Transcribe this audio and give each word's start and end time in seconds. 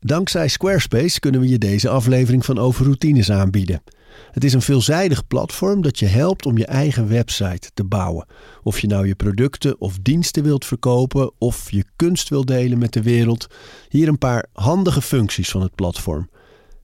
Dankzij 0.00 0.48
Squarespace 0.48 1.20
kunnen 1.20 1.40
we 1.40 1.48
je 1.48 1.58
deze 1.58 1.88
aflevering 1.88 2.44
van 2.44 2.58
Over 2.58 2.84
Routines 2.84 3.30
aanbieden. 3.30 3.82
Het 4.32 4.44
is 4.44 4.52
een 4.52 4.62
veelzijdig 4.62 5.26
platform 5.26 5.82
dat 5.82 5.98
je 5.98 6.06
helpt 6.06 6.46
om 6.46 6.58
je 6.58 6.66
eigen 6.66 7.08
website 7.08 7.70
te 7.74 7.84
bouwen. 7.84 8.26
Of 8.62 8.80
je 8.80 8.86
nou 8.86 9.06
je 9.06 9.14
producten 9.14 9.80
of 9.80 9.98
diensten 10.02 10.42
wilt 10.42 10.64
verkopen 10.64 11.32
of 11.38 11.70
je 11.70 11.84
kunst 11.96 12.28
wilt 12.28 12.46
delen 12.46 12.78
met 12.78 12.92
de 12.92 13.02
wereld. 13.02 13.46
Hier 13.88 14.08
een 14.08 14.18
paar 14.18 14.46
handige 14.52 15.02
functies 15.02 15.50
van 15.50 15.62
het 15.62 15.74
platform. 15.74 16.30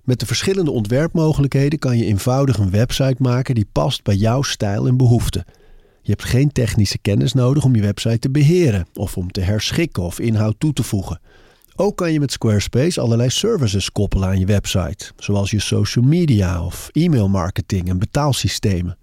Met 0.04 0.20
de 0.20 0.26
verschillende 0.26 0.70
ontwerpmogelijkheden 0.70 1.78
kan 1.78 1.98
je 1.98 2.04
eenvoudig 2.04 2.58
een 2.58 2.70
website 2.70 3.16
maken 3.18 3.54
die 3.54 3.68
past 3.72 4.02
bij 4.02 4.16
jouw 4.16 4.42
stijl 4.42 4.86
en 4.86 4.96
behoeften. 4.96 5.44
Je 6.02 6.10
hebt 6.10 6.24
geen 6.24 6.52
technische 6.52 6.98
kennis 6.98 7.32
nodig 7.32 7.64
om 7.64 7.74
je 7.74 7.82
website 7.82 8.18
te 8.18 8.30
beheren 8.30 8.86
of 8.94 9.16
om 9.16 9.30
te 9.30 9.40
herschikken 9.40 10.02
of 10.02 10.18
inhoud 10.18 10.54
toe 10.58 10.72
te 10.72 10.82
voegen. 10.82 11.20
Ook 11.78 11.96
kan 11.96 12.12
je 12.12 12.20
met 12.20 12.32
Squarespace 12.32 13.00
allerlei 13.00 13.30
services 13.30 13.92
koppelen 13.92 14.28
aan 14.28 14.38
je 14.38 14.46
website, 14.46 15.12
zoals 15.16 15.50
je 15.50 15.60
social 15.60 16.04
media 16.04 16.64
of 16.64 16.88
e-mailmarketing 16.92 17.88
en 17.88 17.98
betaalsystemen. 17.98 18.98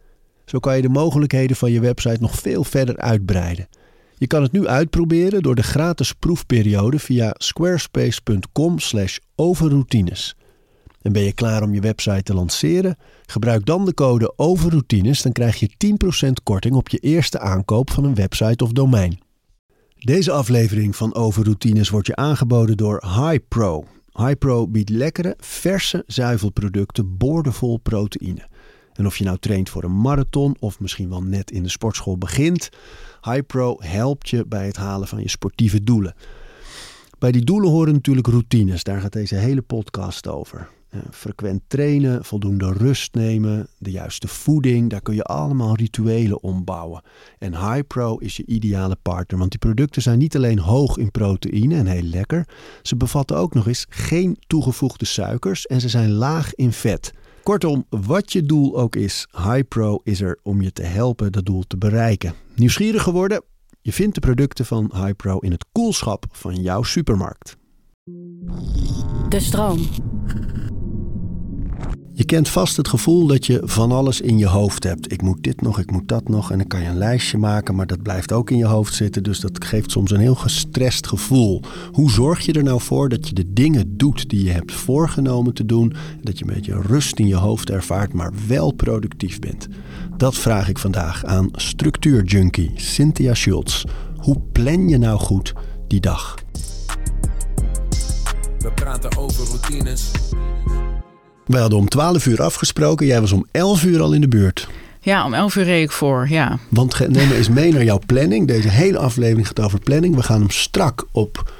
Zo 0.46 0.60
kan 0.60 0.76
je 0.76 0.82
de 0.82 0.90
mogelijkheden 0.90 1.56
van 1.56 1.72
je 1.72 1.80
website 1.80 2.18
nog 2.20 2.40
veel 2.40 2.64
verder 2.64 2.98
uitbreiden. 2.98 3.68
Je 4.18 4.28
kan 4.28 4.42
het 4.42 4.52
nu 4.52 4.68
uitproberen 4.68 5.42
door 5.42 5.56
de 5.56 5.64
gratis 5.64 6.14
proefperiode 6.14 7.00
via 7.00 7.36
squarespace.com/overroutines. 7.38 10.36
En 11.02 11.12
ben 11.12 11.24
je 11.24 11.34
klaar 11.34 11.64
om 11.64 11.74
je 11.74 11.82
website 11.82 12.24
te 12.24 12.34
lanceren? 12.34 12.98
Gebruik 13.26 13.66
dan 13.66 13.86
de 13.86 13.94
code 13.94 14.34
OVERROUTINES, 14.36 15.22
dan 15.22 15.32
krijg 15.32 15.60
je 15.60 15.70
10% 15.78 16.44
korting 16.44 16.76
op 16.76 16.90
je 16.90 16.98
eerste 16.98 17.40
aankoop 17.40 17.90
van 17.90 18.04
een 18.04 18.16
website 18.16 18.64
of 18.64 18.72
domein. 18.72 19.20
Deze 20.04 20.32
aflevering 20.32 20.96
van 20.96 21.16
Overroutines 21.16 21.90
wordt 21.90 22.08
je 22.08 22.16
aangeboden 22.16 22.78
door 22.78 23.04
HiPro. 23.06 23.86
HiPro 24.12 24.68
biedt 24.68 24.90
lekkere, 24.90 25.34
verse 25.38 26.04
zuivelproducten 26.08 27.18
boordevol 27.18 27.78
proteïne. 27.78 28.48
En 28.94 29.06
of 29.06 29.18
je 29.18 29.24
nou 29.24 29.38
traint 29.38 29.70
voor 29.70 29.84
een 29.84 30.02
marathon 30.02 30.56
of 30.60 30.80
misschien 30.80 31.10
wel 31.10 31.24
net 31.24 31.52
in 31.52 31.64
de 31.64 31.70
sportschool 31.70 32.18
begint, 32.18 32.70
HiPro 33.22 33.76
helpt 33.80 34.30
je 34.30 34.46
bij 34.46 34.66
het 34.66 34.76
halen 34.76 35.08
van 35.08 35.22
je 35.22 35.30
sportieve 35.30 35.84
doelen. 35.84 36.16
Bij 37.20 37.32
die 37.32 37.44
doelen 37.44 37.70
horen 37.70 37.94
natuurlijk 37.94 38.28
routines, 38.28 38.84
daar 38.84 39.02
gaat 39.02 39.14
deze 39.14 39.36
hele 39.36 39.62
podcast 39.62 40.28
over. 40.28 40.70
Eh, 40.94 41.00
frequent 41.12 41.62
trainen, 41.68 42.26
voldoende 42.26 42.74
rust 42.74 43.14
nemen, 43.14 43.68
de 43.78 43.92
juiste 43.92 44.28
voeding, 44.28 44.90
daar 44.90 45.02
kun 45.02 45.16
je 45.16 45.24
allemaal 45.24 45.76
rituelen 45.76 46.44
ombouwen. 46.44 47.02
En 47.38 47.72
HiPro 47.72 48.18
is 48.18 48.38
je 48.38 48.46
ideale 48.46 48.98
partner, 49.02 49.40
want 49.40 49.52
die 49.52 49.60
producten 49.60 50.02
zijn 50.02 50.18
niet 50.18 50.36
alleen 50.36 50.60
hoog 50.60 50.98
in 50.98 51.12
proteïne 51.12 51.76
en 51.76 51.86
heel 51.86 52.02
lekker, 52.02 52.48
ze 52.82 52.96
bevatten 52.96 53.38
ook 53.38 53.54
nog 53.54 53.68
eens 53.68 53.86
geen 53.90 54.38
toegevoegde 54.48 55.06
suikers 55.06 55.66
en 55.66 55.82
ze 55.82 55.90
zijn 55.90 56.12
laag 56.12 56.56
in 56.56 56.72
vet. 56.72 57.14
Kortom, 57.44 57.86
wat 57.90 58.32
je 58.32 58.44
doel 58.44 58.78
ook 58.78 58.96
is, 58.96 59.28
HiPro 59.32 60.00
is 60.04 60.22
er 60.22 60.40
om 60.44 60.62
je 60.62 60.72
te 60.72 60.84
helpen 60.84 61.32
dat 61.32 61.46
doel 61.46 61.64
te 61.68 61.78
bereiken. 61.78 62.34
Nieuwsgierig 62.56 63.04
geworden? 63.04 63.44
Je 63.82 63.94
vindt 63.94 64.16
de 64.16 64.22
producten 64.22 64.66
van 64.66 64.92
HiPro 64.96 65.38
in 65.38 65.52
het 65.52 65.66
koelschap 65.72 66.26
van 66.32 66.56
jouw 66.56 66.84
supermarkt. 66.84 67.58
De 69.30 69.40
stroom. 69.40 69.80
Je 72.16 72.26
kent 72.26 72.50
vast 72.50 72.78
het 72.78 72.88
gevoel 72.88 73.28
dat 73.28 73.46
je 73.46 73.62
van 73.64 73.92
alles 73.92 74.22
in 74.22 74.38
je 74.38 74.48
hoofd 74.48 74.84
hebt. 74.84 75.12
Ik 75.12 75.22
moet 75.22 75.44
dit 75.44 75.62
nog, 75.62 75.80
ik 75.80 75.92
moet 75.92 76.08
dat 76.08 76.30
nog. 76.30 76.52
En 76.52 76.58
dan 76.58 76.68
kan 76.68 76.82
je 76.82 76.88
een 76.88 76.98
lijstje 76.98 77.38
maken, 77.38 77.76
maar 77.76 77.88
dat 77.88 78.02
blijft 78.02 78.32
ook 78.32 78.50
in 78.50 78.58
je 78.58 78.66
hoofd 78.66 78.94
zitten. 78.94 79.24
Dus 79.24 79.40
dat 79.40 79.66
geeft 79.66 79.92
soms 79.92 80.12
een 80.12 80.20
heel 80.20 80.36
gestrest 80.36 81.08
gevoel. 81.08 81.62
Hoe 81.92 82.12
zorg 82.12 82.46
je 82.46 82.54
er 82.54 82.64
nou 82.64 82.82
voor 82.82 83.10
dat 83.10 83.28
je 83.28 83.34
de 83.34 83.54
dingen 83.54 83.98
doet 83.98 84.30
die 84.30 84.44
je 84.44 84.52
hebt 84.52 84.72
voorgenomen 84.72 85.54
te 85.54 85.66
doen? 85.66 85.94
Dat 86.22 86.40
je 86.40 86.46
een 86.46 86.54
beetje 86.54 86.82
rust 86.82 87.20
in 87.20 87.28
je 87.28 87.36
hoofd 87.36 87.70
ervaart, 87.70 88.14
maar 88.14 88.32
wel 88.48 88.72
productief 88.72 89.40
bent? 89.40 89.68
Dat 90.18 90.36
vraag 90.36 90.70
ik 90.70 90.78
vandaag 90.80 91.26
aan 91.26 91.50
structuurjunkie 91.52 92.72
Cynthia 92.76 93.34
Schultz. 93.34 93.84
Hoe 94.18 94.42
plan 94.52 94.90
je 94.90 94.98
nou 94.98 95.20
goed 95.20 95.54
die 95.88 96.00
dag? 96.00 96.36
We 98.60 98.72
praten 98.76 99.18
over 99.18 99.46
routines. 99.46 100.12
We 101.46 101.58
hadden 101.58 101.80
om 101.80 101.90
12 101.90 102.26
uur 102.26 102.42
afgesproken. 102.42 103.06
Jij 103.06 103.22
was 103.22 103.32
om 103.32 103.46
11 103.52 103.84
uur 103.84 104.02
al 104.02 104.14
in 104.14 104.22
de 104.22 104.28
buurt. 104.28 104.68
Ja, 105.02 105.26
om 105.26 105.34
11 105.34 105.56
uur 105.56 105.64
reed 105.64 105.84
ik 105.84 105.92
voor, 105.92 106.28
ja. 106.30 106.60
Want 106.70 107.00
neem 107.10 107.32
eens 107.32 107.50
mee 107.50 107.72
naar 107.74 107.84
jouw 107.84 108.00
planning. 108.06 108.48
Deze 108.48 108.70
hele 108.70 108.98
aflevering 108.98 109.48
gaat 109.48 109.60
over 109.60 109.80
planning. 109.80 110.16
We 110.16 110.24
gaan 110.24 110.40
hem 110.40 110.50
strak 110.50 111.08
op, 111.12 111.52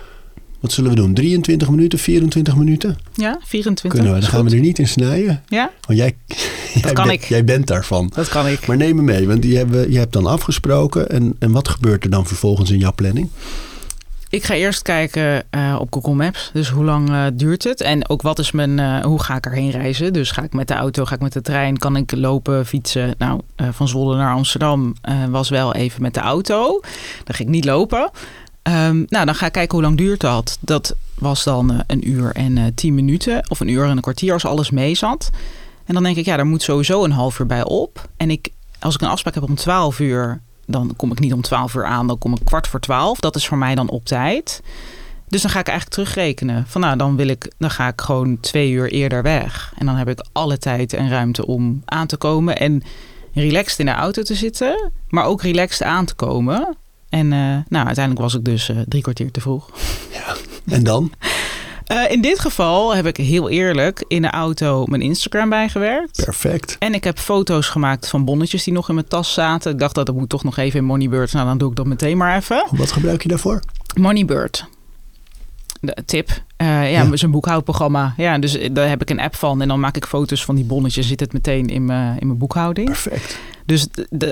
wat 0.60 0.72
zullen 0.72 0.90
we 0.90 0.96
doen? 0.96 1.14
23 1.14 1.70
minuten, 1.70 2.00
24 2.00 2.56
minuten? 2.56 2.98
Ja, 3.14 3.40
24. 3.44 4.00
Kunnen 4.00 4.14
we, 4.14 4.20
dan 4.20 4.30
gaan 4.30 4.46
we 4.46 4.52
er 4.56 4.62
niet 4.62 4.80
in 4.80 4.88
snijden. 4.88 5.44
Ja, 5.48 5.72
Want 5.88 6.00
jij, 6.00 6.16
jij, 6.74 6.94
kan 6.94 7.08
bent, 7.08 7.22
ik. 7.22 7.28
jij 7.30 7.44
bent 7.44 7.68
daarvan. 7.68 8.12
dat 8.16 8.30
kan 8.30 8.48
ik. 8.48 8.68
Maar 8.68 8.78
neem 8.78 8.96
me 8.96 9.02
mee, 9.02 9.28
want 9.28 9.42
die 9.42 9.58
hebben, 9.58 9.92
je 9.92 9.98
hebt 9.98 10.14
dan 10.14 10.26
afgesproken. 10.26 11.10
En, 11.10 11.36
en 11.40 11.52
wat 11.52 11.68
gebeurt 11.68 12.04
er 12.04 12.10
dan 12.10 12.26
vervolgens 12.26 12.72
in 12.72 12.78
jouw 12.78 12.94
planning? 12.96 13.30
Ik 14.34 14.44
ga 14.44 14.54
eerst 14.54 14.82
kijken 14.82 15.44
eh, 15.50 15.78
op 15.80 15.94
Google 15.94 16.14
Maps. 16.14 16.50
Dus 16.54 16.70
hoe 16.70 16.84
lang 16.84 17.10
eh, 17.10 17.26
duurt 17.34 17.64
het? 17.64 17.82
En 17.82 18.10
ook 18.10 18.22
wat 18.22 18.40
is 18.40 18.52
mijn, 18.52 18.80
eh, 18.80 19.04
hoe 19.04 19.22
ga 19.22 19.36
ik 19.36 19.46
erheen 19.46 19.70
reizen? 19.70 20.14
Dus 20.14 20.32
ga 20.32 20.42
ik 20.42 20.54
met 20.54 20.68
de 20.68 20.74
auto, 20.74 21.06
ga 21.06 21.16
ik 21.16 21.22
met 21.22 21.34
de 21.34 21.42
trein? 21.42 21.78
Kan 21.78 21.96
ik 21.96 22.12
lopen, 22.16 22.66
fietsen? 22.66 23.16
Nou, 23.18 23.42
van 23.56 23.88
Zwolle 23.88 24.16
naar 24.16 24.34
Amsterdam 24.34 24.96
was 25.30 25.50
wel 25.50 25.74
even 25.74 26.02
met 26.02 26.14
de 26.14 26.20
auto. 26.20 26.80
Dan 27.24 27.36
ging 27.36 27.48
ik 27.48 27.56
niet 27.56 27.66
lopen. 27.66 28.10
Ehm, 28.62 29.04
nou, 29.08 29.26
dan 29.26 29.36
ga 29.36 29.46
ik 29.46 29.52
kijken 29.52 29.74
hoe 29.74 29.86
lang 29.86 29.98
duurt 29.98 30.20
dat. 30.20 30.58
Dat 30.62 30.96
was 31.16 31.44
dan 31.44 31.84
een 31.88 32.10
uur 32.10 32.32
en 32.36 32.74
tien 32.76 32.96
minuten. 32.96 33.50
Of 33.50 33.60
een 33.60 33.68
uur 33.68 33.84
en 33.84 33.90
een 33.90 34.02
kwartier 34.02 34.34
als 34.34 34.46
alles 34.46 34.70
mee 34.70 34.96
zat. 34.96 35.30
En 35.86 35.94
dan 35.94 36.04
denk 36.04 36.18
ik, 36.18 36.26
ja, 36.26 36.36
daar 36.36 36.46
moet 36.46 36.62
sowieso 36.62 37.04
een 37.04 37.12
half 37.12 37.40
uur 37.40 37.46
bij 37.46 37.64
op. 37.64 38.10
En 38.18 38.30
ik, 38.30 38.50
als 38.80 38.96
ik 38.96 39.02
een 39.02 39.08
afspraak 39.08 39.34
heb 39.34 39.44
om 39.44 39.56
12 39.56 40.00
uur, 40.00 40.42
dan 40.74 40.94
kom 40.96 41.12
ik 41.12 41.20
niet 41.20 41.34
om 41.34 41.42
12 41.42 41.74
uur 41.74 41.86
aan, 41.86 42.08
dan 42.08 42.18
kom 42.18 42.34
ik 42.34 42.46
kwart 42.46 42.68
voor 42.68 42.80
12. 42.80 43.20
Dat 43.20 43.36
is 43.36 43.48
voor 43.48 43.58
mij 43.58 43.76
dan 43.76 43.90
op 43.90 44.06
tijd. 44.06 44.62
Dus 45.28 45.42
dan 45.42 45.52
ga 45.52 45.60
ik 45.60 45.68
eigenlijk 45.68 45.98
terugrekenen. 45.98 46.66
Van 46.68 46.82
nou, 46.82 46.98
dan 46.98 47.16
wil 47.16 47.28
ik, 47.28 47.52
dan 47.58 47.72
ga 47.72 47.88
ik 47.88 48.02
gewoon 48.02 48.40
twee 48.40 48.72
uur 48.72 48.92
eerder 48.92 49.22
weg. 49.22 49.74
En 49.78 49.86
dan 49.86 49.96
heb 49.96 50.10
ik 50.10 50.26
alle 50.32 50.58
tijd 50.58 50.94
en 50.94 51.10
ruimte 51.10 51.46
om 51.46 51.82
aan 51.86 52.08
te 52.08 52.18
komen 52.18 52.58
en 52.58 52.84
relaxed 53.34 53.80
in 53.80 53.86
de 53.86 53.92
auto 53.92 54.22
te 54.22 54.36
zitten, 54.36 54.92
maar 55.10 55.26
ook 55.26 55.42
relaxed 55.42 55.88
aan 55.88 56.06
te 56.06 56.14
komen. 56.14 56.78
En 57.10 57.34
eh, 57.34 57.40
nou, 57.68 57.86
uiteindelijk 57.86 58.20
was 58.20 58.34
ik 58.34 58.46
dus 58.46 58.70
eh, 58.70 58.78
drie 58.88 59.02
kwartier 59.02 59.32
te 59.32 59.42
vroeg. 59.42 59.70
Ja. 60.12 60.36
En 60.66 60.84
dan? 60.84 61.12
Eh, 61.86 62.12
in 62.12 62.22
dit 62.22 62.40
geval 62.40 62.96
heb 62.96 63.06
ik 63.06 63.18
heel 63.18 63.50
eerlijk 63.50 64.04
in 64.08 64.22
de 64.22 64.30
auto 64.30 64.86
mijn 64.86 65.02
Instagram 65.02 65.50
bijgewerkt. 65.50 66.22
Perfect. 66.26 66.76
En 66.80 66.94
ik 66.94 67.04
heb 67.04 67.20
foto's 67.20 67.68
gemaakt 67.68 68.10
van 68.10 68.26
bonnetjes 68.26 68.64
die 68.64 68.74
nog 68.74 68.88
in 68.90 68.96
mijn 68.96 69.08
tas 69.08 69.34
zaten. 69.34 69.72
Ik 69.72 69.80
dacht 69.80 69.96
dat 69.96 70.06
dat 70.06 70.16
moet 70.16 70.30
toch 70.30 70.44
nog 70.44 70.58
even 70.58 70.80
in 70.80 70.86
Moneybird. 70.86 71.34
Nou, 71.34 71.46
dan 71.46 71.58
doe 71.58 71.70
ik 71.70 71.76
dat 71.76 71.86
meteen 71.86 72.18
maar 72.18 72.38
even. 72.38 72.64
Wat 72.72 72.92
gebruik 72.92 73.22
je 73.24 73.30
daarvoor? 73.30 73.60
Moneybird. 74.00 74.66
De 75.82 75.98
tip. 76.06 76.30
Eh, 76.58 76.68
ja, 76.68 76.84
Ja. 76.84 77.10
een 77.12 77.32
boekhoudprogramma. 77.32 78.14
Ja, 78.18 78.38
dus 78.40 78.58
eh, 78.58 78.70
daar 78.74 78.90
heb 78.90 79.02
ik 79.02 79.10
een 79.10 79.20
app 79.20 79.36
van. 79.36 79.62
En 79.62 79.68
dan 79.68 79.80
maak 79.80 79.96
ik 79.96 80.06
foto's 80.06 80.46
van 80.46 80.56
die 80.56 80.66
bonnetjes. 80.66 81.08
Zit 81.08 81.20
het 81.20 81.34
meteen 81.34 81.68
in 81.68 81.86
mijn, 81.86 82.20
in 82.20 82.28
mijn 82.28 82.40
boekhouding. 82.40 82.88
Perfect. 82.88 83.40
Dus 83.66 83.88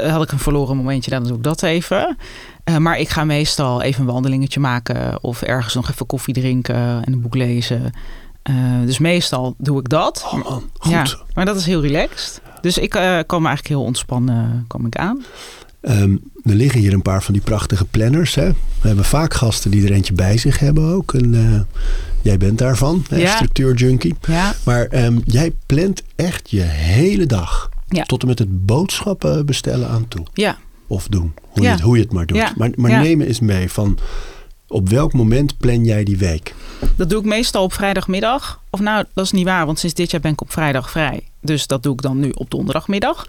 had 0.08 0.24
ik 0.24 0.32
een 0.32 0.40
verloren 0.40 0.78
momentje. 0.78 1.12
Dan 1.12 1.24
doe 1.24 1.38
ik 1.38 1.44
dat 1.44 1.64
even. 1.64 2.18
Eh, 2.64 2.78
maar 2.78 3.00
ik 3.00 3.10
ga 3.10 3.24
meestal 3.24 3.82
even 3.82 4.02
een 4.02 4.12
wandelingetje 4.12 4.60
maken. 4.60 5.24
Of 5.24 5.42
ergens 5.42 5.74
nog 5.74 5.90
even 5.90 6.06
koffie 6.06 6.34
drinken. 6.34 6.76
En 6.76 7.14
een 7.14 7.22
boek 7.22 7.36
lezen. 7.36 7.92
Eh, 8.44 8.56
dus 8.86 8.98
meestal 8.98 9.56
doe 9.58 9.80
ik 9.80 9.90
dat. 9.90 10.24
Oh 10.26 10.50
man, 10.50 10.70
goed. 10.78 10.92
Ja, 10.92 11.06
maar 11.34 11.46
dat 11.46 11.56
is 11.56 11.66
heel 11.66 11.82
relaxed. 11.82 12.42
Dus 12.62 12.78
ik 12.78 12.96
eh 12.96 13.20
kwam 13.28 13.46
eigenlijk 13.46 13.68
heel 13.68 13.84
ontspannen 13.84 14.66
kwam 14.68 14.86
ik 14.86 14.96
aan. 14.96 15.24
Ehm, 15.82 16.12
er 16.44 16.56
liggen 16.56 16.80
hier 16.80 16.94
een 16.94 17.02
paar 17.02 17.24
van 17.24 17.34
die 17.34 17.44
prachtige 17.44 17.86
planners. 17.86 18.36
Hè? 18.36 18.50
We 18.82 18.88
hebben 18.88 19.06
vaak 19.06 19.34
gasten 19.34 19.72
die 19.72 19.86
er 19.86 19.92
eentje 19.92 20.14
bij 20.14 20.38
zich 20.38 20.60
hebben 20.60 20.94
ook. 20.94 21.14
En, 21.14 21.68
jij 22.22 22.38
bent 22.38 22.58
daarvan, 22.58 23.06
hè? 23.10 23.18
Ja. 23.18 23.36
structuurjunkie. 23.36 24.16
Ja, 24.28 24.54
Maar 24.64 24.86
ehm, 24.86 25.20
jij 25.26 25.54
plant 25.66 26.04
echt 26.16 26.50
je 26.50 26.62
hele 26.62 27.26
dag. 27.26 27.70
Ja. 27.92 28.04
Tot 28.04 28.22
en 28.22 28.28
met 28.28 28.40
het 28.40 28.66
boodschappen 28.66 29.46
bestellen 29.46 29.90
aan 29.90 30.08
toe. 30.08 30.26
ja. 30.34 30.58
Of 30.88 31.08
doen. 31.08 31.34
Hoe, 31.50 31.62
Ja. 31.64 31.68
je, 31.70 31.76
het, 31.76 31.82
hoe 31.82 31.96
je 31.98 32.04
het 32.04 32.12
maar 32.14 32.26
doet. 32.26 32.38
Ja. 32.38 32.54
Maar, 32.58 32.70
maar 32.76 33.02
me 33.02 33.28
eens 33.28 33.40
mee 33.40 33.72
van... 33.72 33.98
Op 34.68 34.90
welk 34.90 35.14
moment 35.14 35.58
plan 35.58 35.86
jij 35.86 36.04
die 36.04 36.18
week? 36.18 36.56
Dat 36.96 37.10
doe 37.10 37.20
ik 37.20 37.26
meestal 37.26 37.64
op 37.64 37.74
vrijdagmiddag. 37.74 38.62
Of 38.70 38.80
nou, 38.80 39.06
dat 39.14 39.26
is 39.26 39.32
niet 39.32 39.46
waar, 39.46 39.66
want 39.66 39.80
sinds 39.80 39.96
dit 39.96 40.12
jaar 40.12 40.22
ben 40.22 40.32
ik 40.32 40.42
op 40.42 40.52
vrijdag 40.52 40.90
vrij. 40.92 41.22
Dus 41.42 41.68
dat 41.68 41.84
doe 41.84 41.94
ik 41.94 42.02
dan 42.02 42.20
nu 42.20 42.30
op 42.30 42.50
donderdagmiddag. 42.52 43.26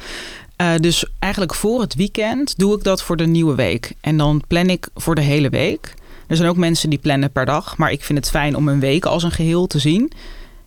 Eh, 0.56 0.74
dus 0.80 1.04
eigenlijk 1.18 1.54
voor 1.54 1.80
het 1.80 1.94
weekend 1.94 2.58
doe 2.58 2.76
ik 2.76 2.84
dat 2.84 3.02
voor 3.02 3.16
de 3.16 3.26
nieuwe 3.26 3.54
week. 3.54 3.92
En 4.00 4.16
dan 4.16 4.42
plan 4.46 4.68
ik 4.68 4.88
voor 4.94 5.14
de 5.14 5.20
hele 5.20 5.48
week. 5.48 5.94
Er 6.26 6.36
zijn 6.36 6.48
ook 6.48 6.56
mensen 6.56 6.90
die 6.90 6.98
plannen 6.98 7.30
per 7.32 7.44
dag. 7.46 7.76
Maar 7.76 7.92
ik 7.92 8.04
vind 8.04 8.18
het 8.18 8.30
fijn 8.30 8.56
om 8.56 8.68
een 8.68 8.80
week 8.80 9.04
als 9.04 9.22
een 9.22 9.32
geheel 9.32 9.66
te 9.66 9.78
zien. 9.78 10.12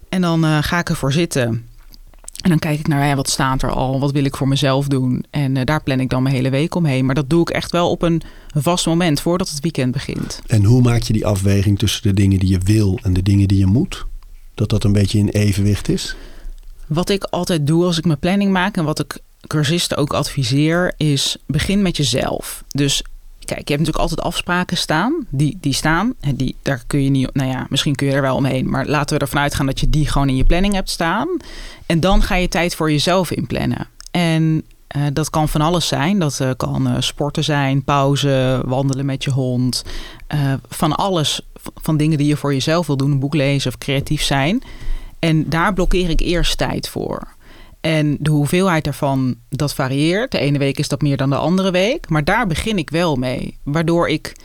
En 0.09 0.21
dan 0.21 0.45
eh, 0.45 0.57
ga 0.61 0.79
ik 0.79 0.89
ervoor 0.89 1.11
zitten. 1.11 1.67
En 2.45 2.51
dan 2.51 2.59
kijk 2.59 2.79
ik 2.79 2.87
naar 2.87 3.07
ja, 3.07 3.15
wat 3.15 3.29
staat 3.29 3.61
er 3.61 3.71
al, 3.71 3.99
wat 3.99 4.11
wil 4.11 4.25
ik 4.25 4.35
voor 4.35 4.47
mezelf 4.47 4.87
doen. 4.87 5.25
En 5.29 5.57
eh, 5.57 5.65
daar 5.65 5.83
plan 5.83 5.99
ik 5.99 6.09
dan 6.09 6.23
mijn 6.23 6.35
hele 6.35 6.49
week 6.49 6.75
omheen. 6.75 7.05
Maar 7.05 7.15
dat 7.15 7.29
doe 7.29 7.41
ik 7.41 7.49
echt 7.49 7.71
wel 7.71 7.89
op 7.89 8.01
een 8.01 8.21
vast 8.55 8.85
moment 8.85 9.21
voordat 9.21 9.49
het 9.49 9.59
weekend 9.59 9.91
begint. 9.91 10.41
En 10.47 10.63
hoe 10.63 10.81
maak 10.81 11.01
je 11.01 11.13
die 11.13 11.25
afweging 11.25 11.79
tussen 11.79 12.01
de 12.01 12.13
dingen 12.13 12.39
die 12.39 12.49
je 12.49 12.59
wil 12.59 12.99
en 13.03 13.13
de 13.13 13.23
dingen 13.23 13.47
die 13.47 13.57
je 13.57 13.65
moet? 13.65 14.05
Dat 14.53 14.69
dat 14.69 14.83
een 14.83 14.93
beetje 14.93 15.17
in 15.17 15.27
evenwicht 15.27 15.89
is? 15.89 16.15
Wat 16.87 17.09
ik 17.09 17.23
altijd 17.23 17.67
doe 17.67 17.85
als 17.85 17.97
ik 17.97 18.05
mijn 18.05 18.19
planning 18.19 18.51
maak 18.51 18.77
en 18.77 18.83
wat 18.83 18.99
ik 18.99 19.19
cursisten 19.47 19.97
ook 19.97 20.13
adviseer, 20.13 20.93
is 20.97 21.37
begin 21.47 21.81
met 21.81 21.97
jezelf. 21.97 22.63
Dus 22.67 23.03
kijk, 23.45 23.67
je 23.67 23.73
hebt 23.73 23.85
natuurlijk 23.85 23.97
altijd 23.97 24.21
afspraken 24.21 24.77
staan. 24.77 25.25
Die, 25.29 25.57
die 25.61 25.73
staan. 25.73 26.13
Die, 26.35 26.55
daar 26.61 26.83
kun 26.87 27.03
je 27.03 27.09
niet, 27.09 27.33
nou 27.33 27.49
ja, 27.49 27.65
misschien 27.69 27.95
kun 27.95 28.07
je 28.07 28.13
er 28.13 28.21
wel 28.21 28.35
omheen. 28.35 28.69
Maar 28.69 28.85
laten 28.85 29.15
we 29.15 29.21
ervan 29.21 29.41
uitgaan 29.41 29.65
dat 29.65 29.79
je 29.79 29.89
die 29.89 30.07
gewoon 30.07 30.29
in 30.29 30.35
je 30.35 30.43
planning 30.43 30.73
hebt 30.73 30.89
staan. 30.89 31.27
En 31.85 31.99
dan 31.99 32.21
ga 32.21 32.35
je 32.35 32.47
tijd 32.47 32.75
voor 32.75 32.91
jezelf 32.91 33.31
inplannen. 33.31 33.87
En 34.11 34.63
uh, 34.95 35.03
dat 35.13 35.29
kan 35.29 35.49
van 35.49 35.61
alles 35.61 35.87
zijn. 35.87 36.19
Dat 36.19 36.39
uh, 36.41 36.51
kan 36.57 36.87
uh, 36.87 36.95
sporten 36.99 37.43
zijn, 37.43 37.83
pauze, 37.83 38.61
wandelen 38.65 39.05
met 39.05 39.23
je 39.23 39.31
hond. 39.31 39.83
van 40.69 40.95
alles, 40.95 41.41
van 41.75 41.97
dingen 41.97 42.17
die 42.17 42.27
je 42.27 42.37
voor 42.37 42.53
jezelf 42.53 42.87
wil 42.87 42.97
doen. 42.97 43.11
Een 43.11 43.19
boek 43.19 43.33
lezen 43.33 43.71
of 43.71 43.77
creatief 43.77 44.21
zijn. 44.21 44.63
En 45.19 45.49
daar 45.49 45.73
blokkeer 45.73 46.09
ik 46.09 46.19
eerst 46.19 46.57
tijd 46.57 46.89
voor. 46.89 47.34
En 47.85 48.17
de 48.19 48.29
hoeveelheid 48.29 48.83
daarvan, 48.83 49.35
dat 49.49 49.73
varieert. 49.73 50.31
De 50.31 50.39
ene 50.39 50.57
week 50.57 50.77
is 50.77 50.87
dat 50.87 51.01
meer 51.01 51.17
dan 51.17 51.29
de 51.29 51.35
andere 51.35 51.71
week. 51.71 52.09
Maar 52.09 52.23
daar 52.23 52.47
begin 52.47 52.77
ik 52.77 52.89
wel 52.89 53.15
mee. 53.15 53.57
Waardoor 53.63 54.09
ik 54.09 54.35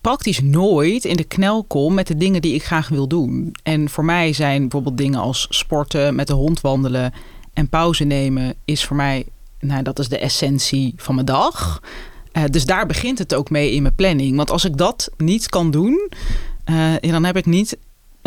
praktisch 0.00 0.40
nooit 0.40 1.04
in 1.04 1.16
de 1.16 1.24
knel 1.24 1.64
kom 1.64 1.94
met 1.94 2.06
de 2.06 2.16
dingen 2.16 2.42
die 2.42 2.54
ik 2.54 2.64
graag 2.64 2.88
wil 2.88 3.08
doen. 3.08 3.54
En 3.62 3.88
voor 3.88 4.04
mij 4.04 4.32
zijn 4.32 4.60
bijvoorbeeld 4.60 4.98
dingen 4.98 5.20
als 5.20 5.46
sporten, 5.50 6.14
met 6.14 6.26
de 6.26 6.32
hond 6.32 6.60
wandelen 6.60 7.12
en 7.52 7.68
pauze 7.68 8.04
nemen, 8.04 8.54
is 8.64 8.84
voor 8.84 8.96
mij, 8.96 9.26
nou, 9.60 9.82
dat 9.82 9.98
is 9.98 10.08
de 10.08 10.18
essentie 10.18 10.94
van 10.96 11.14
mijn 11.14 11.26
dag. 11.26 11.82
Uh, 12.32 12.44
dus 12.50 12.66
daar 12.66 12.86
begint 12.86 13.18
het 13.18 13.34
ook 13.34 13.50
mee 13.50 13.72
in 13.72 13.82
mijn 13.82 13.94
planning. 13.94 14.36
Want 14.36 14.50
als 14.50 14.64
ik 14.64 14.76
dat 14.76 15.10
niet 15.16 15.48
kan 15.48 15.70
doen, 15.70 16.10
uh, 16.70 16.94
dan 17.00 17.24
heb 17.24 17.36
ik 17.36 17.46
niet 17.46 17.76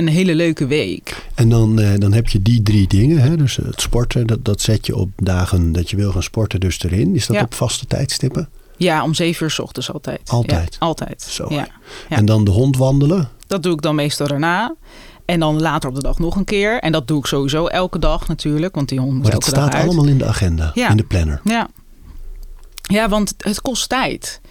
een 0.07 0.13
hele 0.13 0.36
leuke 0.36 0.68
week. 0.68 1.25
En 1.36 1.50
dan, 1.50 1.80
uh, 1.80 1.90
dan 1.98 2.13
heb 2.13 2.28
je 2.28 2.42
die 2.42 2.63
drie 2.63 2.88
dingen. 2.88 3.18
Hè? 3.22 3.38
Dus 3.38 3.56
het 3.56 3.81
sporten, 3.81 4.28
dat, 4.28 4.46
dat 4.46 4.62
zet 4.62 4.86
je 4.86 4.96
op 4.96 5.10
dagen 5.16 5.72
dat 5.72 5.90
je 5.90 5.96
wil 5.96 6.12
gaan 6.12 6.24
sporten 6.24 6.60
dus 6.60 6.84
erin. 6.84 7.16
Is 7.16 7.25
dat 7.28 7.36
Ja. 7.36 7.42
op 7.44 7.54
vaste 7.54 7.86
tijdstippen? 7.86 8.50
Ja, 8.78 9.04
om 9.04 9.13
zeven 9.13 9.44
uur 9.44 9.51
s 9.51 9.60
ochtends 9.60 9.92
altijd. 9.94 10.30
Altijd? 10.30 10.74
Ja, 10.80 10.86
altijd. 10.86 11.22
Zo. 11.22 11.48
Ja. 11.50 11.68
En 12.10 12.25
dan 12.25 12.44
de 12.44 12.51
hond 12.51 12.78
wandelen? 12.78 13.30
Dat 13.48 13.63
doe 13.63 13.74
ik 13.74 13.81
dan 13.81 13.96
meestal 13.96 14.28
daarna. 14.28 14.75
En 15.25 15.40
dan 15.40 15.62
later 15.62 15.90
op 15.90 15.96
de 15.96 16.01
dag 16.01 16.19
nog 16.19 16.36
een 16.36 16.44
keer. 16.46 16.80
En 16.80 16.92
dat 16.92 17.07
doe 17.07 17.19
ik 17.19 17.25
sowieso 17.25 17.66
elke 17.68 18.00
dag 18.00 18.28
natuurlijk. 18.28 18.75
Want 18.75 18.90
die 18.90 19.00
hond 19.00 19.13
moet 19.13 19.22
Maar 19.22 19.31
dat 19.31 19.44
elke 19.44 19.56
dag 19.56 19.69
staat 19.69 19.84
allemaal 19.84 20.07
in 20.07 20.18
de 20.18 20.25
agenda, 20.25 20.72
Ja. 20.74 20.90
in 20.90 20.98
de 20.98 21.04
planner. 21.04 21.42
Ja. 21.44 21.68
ja, 22.81 23.10
want 23.10 23.34
het 23.38 23.62
kost 23.62 23.90
tijd. 23.90 24.42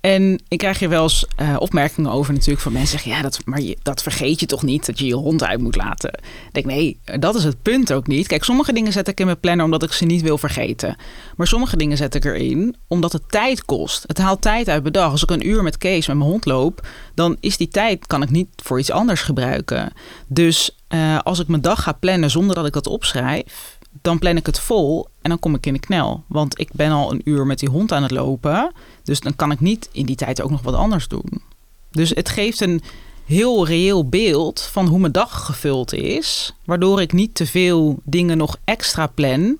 En 0.00 0.42
ik 0.48 0.58
krijg 0.58 0.78
hier 0.78 0.88
wel 0.88 1.02
eens 1.02 1.26
eh, 1.36 1.56
opmerkingen 1.58 2.10
over 2.10 2.32
natuurlijk 2.32 2.60
van 2.60 2.72
mensen 2.72 2.90
zeggen... 2.90 3.10
ja, 3.10 3.22
dat, 3.22 3.40
maar 3.44 3.62
dat 3.82 4.02
vergeet 4.02 4.40
je 4.40 4.46
toch 4.46 4.62
niet, 4.62 4.86
dat 4.86 4.98
je 4.98 5.06
je 5.06 5.14
hond 5.14 5.44
uit 5.44 5.60
moet 5.60 5.76
laten. 5.76 6.10
Ik 6.12 6.52
denk, 6.52 6.66
nee, 6.66 7.00
dat 7.18 7.34
is 7.34 7.44
het 7.44 7.62
punt 7.62 7.92
ook 7.92 8.06
niet. 8.06 8.26
Kijk, 8.26 8.44
sommige 8.44 8.72
dingen 8.72 8.92
zet 8.92 9.08
ik 9.08 9.20
in 9.20 9.26
mijn 9.26 9.40
planner 9.40 9.64
omdat 9.64 9.82
ik 9.82 9.92
ze 9.92 10.04
niet 10.04 10.22
wil 10.22 10.38
vergeten. 10.38 10.96
Maar 11.36 11.46
sommige 11.46 11.76
dingen 11.76 11.96
zet 11.96 12.14
ik 12.14 12.24
erin 12.24 12.76
omdat 12.86 13.12
het 13.12 13.22
tijd 13.28 13.64
kost. 13.64 14.04
Het 14.06 14.18
haalt 14.18 14.42
tijd 14.42 14.68
uit 14.68 14.82
mijn 14.82 14.92
dag. 14.92 15.10
Als 15.10 15.22
ik 15.22 15.30
een 15.30 15.48
uur 15.48 15.62
met 15.62 15.78
Kees 15.78 16.06
met 16.06 16.16
mijn 16.16 16.30
hond 16.30 16.44
loop... 16.44 16.86
dan 17.14 17.36
is 17.40 17.56
die 17.56 17.68
tijd, 17.68 18.06
kan 18.06 18.22
ik 18.22 18.30
niet 18.30 18.48
voor 18.56 18.78
iets 18.78 18.90
anders 18.90 19.22
gebruiken. 19.22 19.92
Dus 20.26 20.76
eh, 20.88 21.18
als 21.18 21.38
ik 21.38 21.48
mijn 21.48 21.62
dag 21.62 21.82
ga 21.82 21.92
plannen 21.92 22.30
zonder 22.30 22.54
dat 22.54 22.66
ik 22.66 22.72
dat 22.72 22.86
opschrijf 22.86 23.76
dan 24.02 24.18
plan 24.18 24.36
ik 24.36 24.46
het 24.46 24.60
vol 24.60 25.08
en 25.28 25.34
dan 25.34 25.42
kom 25.52 25.54
ik 25.54 25.66
in 25.66 25.72
de 25.72 25.78
knel. 25.78 26.22
Want 26.26 26.60
ik 26.60 26.68
ben 26.72 26.90
al 26.90 27.12
een 27.12 27.20
uur 27.24 27.46
met 27.46 27.58
die 27.58 27.68
hond 27.68 27.92
aan 27.92 28.02
het 28.02 28.10
lopen. 28.10 28.72
Dus 29.02 29.20
dan 29.20 29.36
kan 29.36 29.50
ik 29.50 29.60
niet 29.60 29.88
in 29.92 30.06
die 30.06 30.16
tijd 30.16 30.42
ook 30.42 30.50
nog 30.50 30.62
wat 30.62 30.74
anders 30.74 31.08
doen. 31.08 31.42
Dus 31.90 32.10
het 32.10 32.28
geeft 32.28 32.60
een 32.60 32.82
heel 33.24 33.66
reëel 33.66 34.08
beeld 34.08 34.60
van 34.60 34.86
hoe 34.86 34.98
mijn 34.98 35.12
dag 35.12 35.44
gevuld 35.44 35.92
is. 35.92 36.54
Waardoor 36.64 37.00
ik 37.00 37.12
niet 37.12 37.34
te 37.34 37.46
veel 37.46 37.98
dingen 38.04 38.38
nog 38.38 38.56
extra 38.64 39.06
plan. 39.06 39.58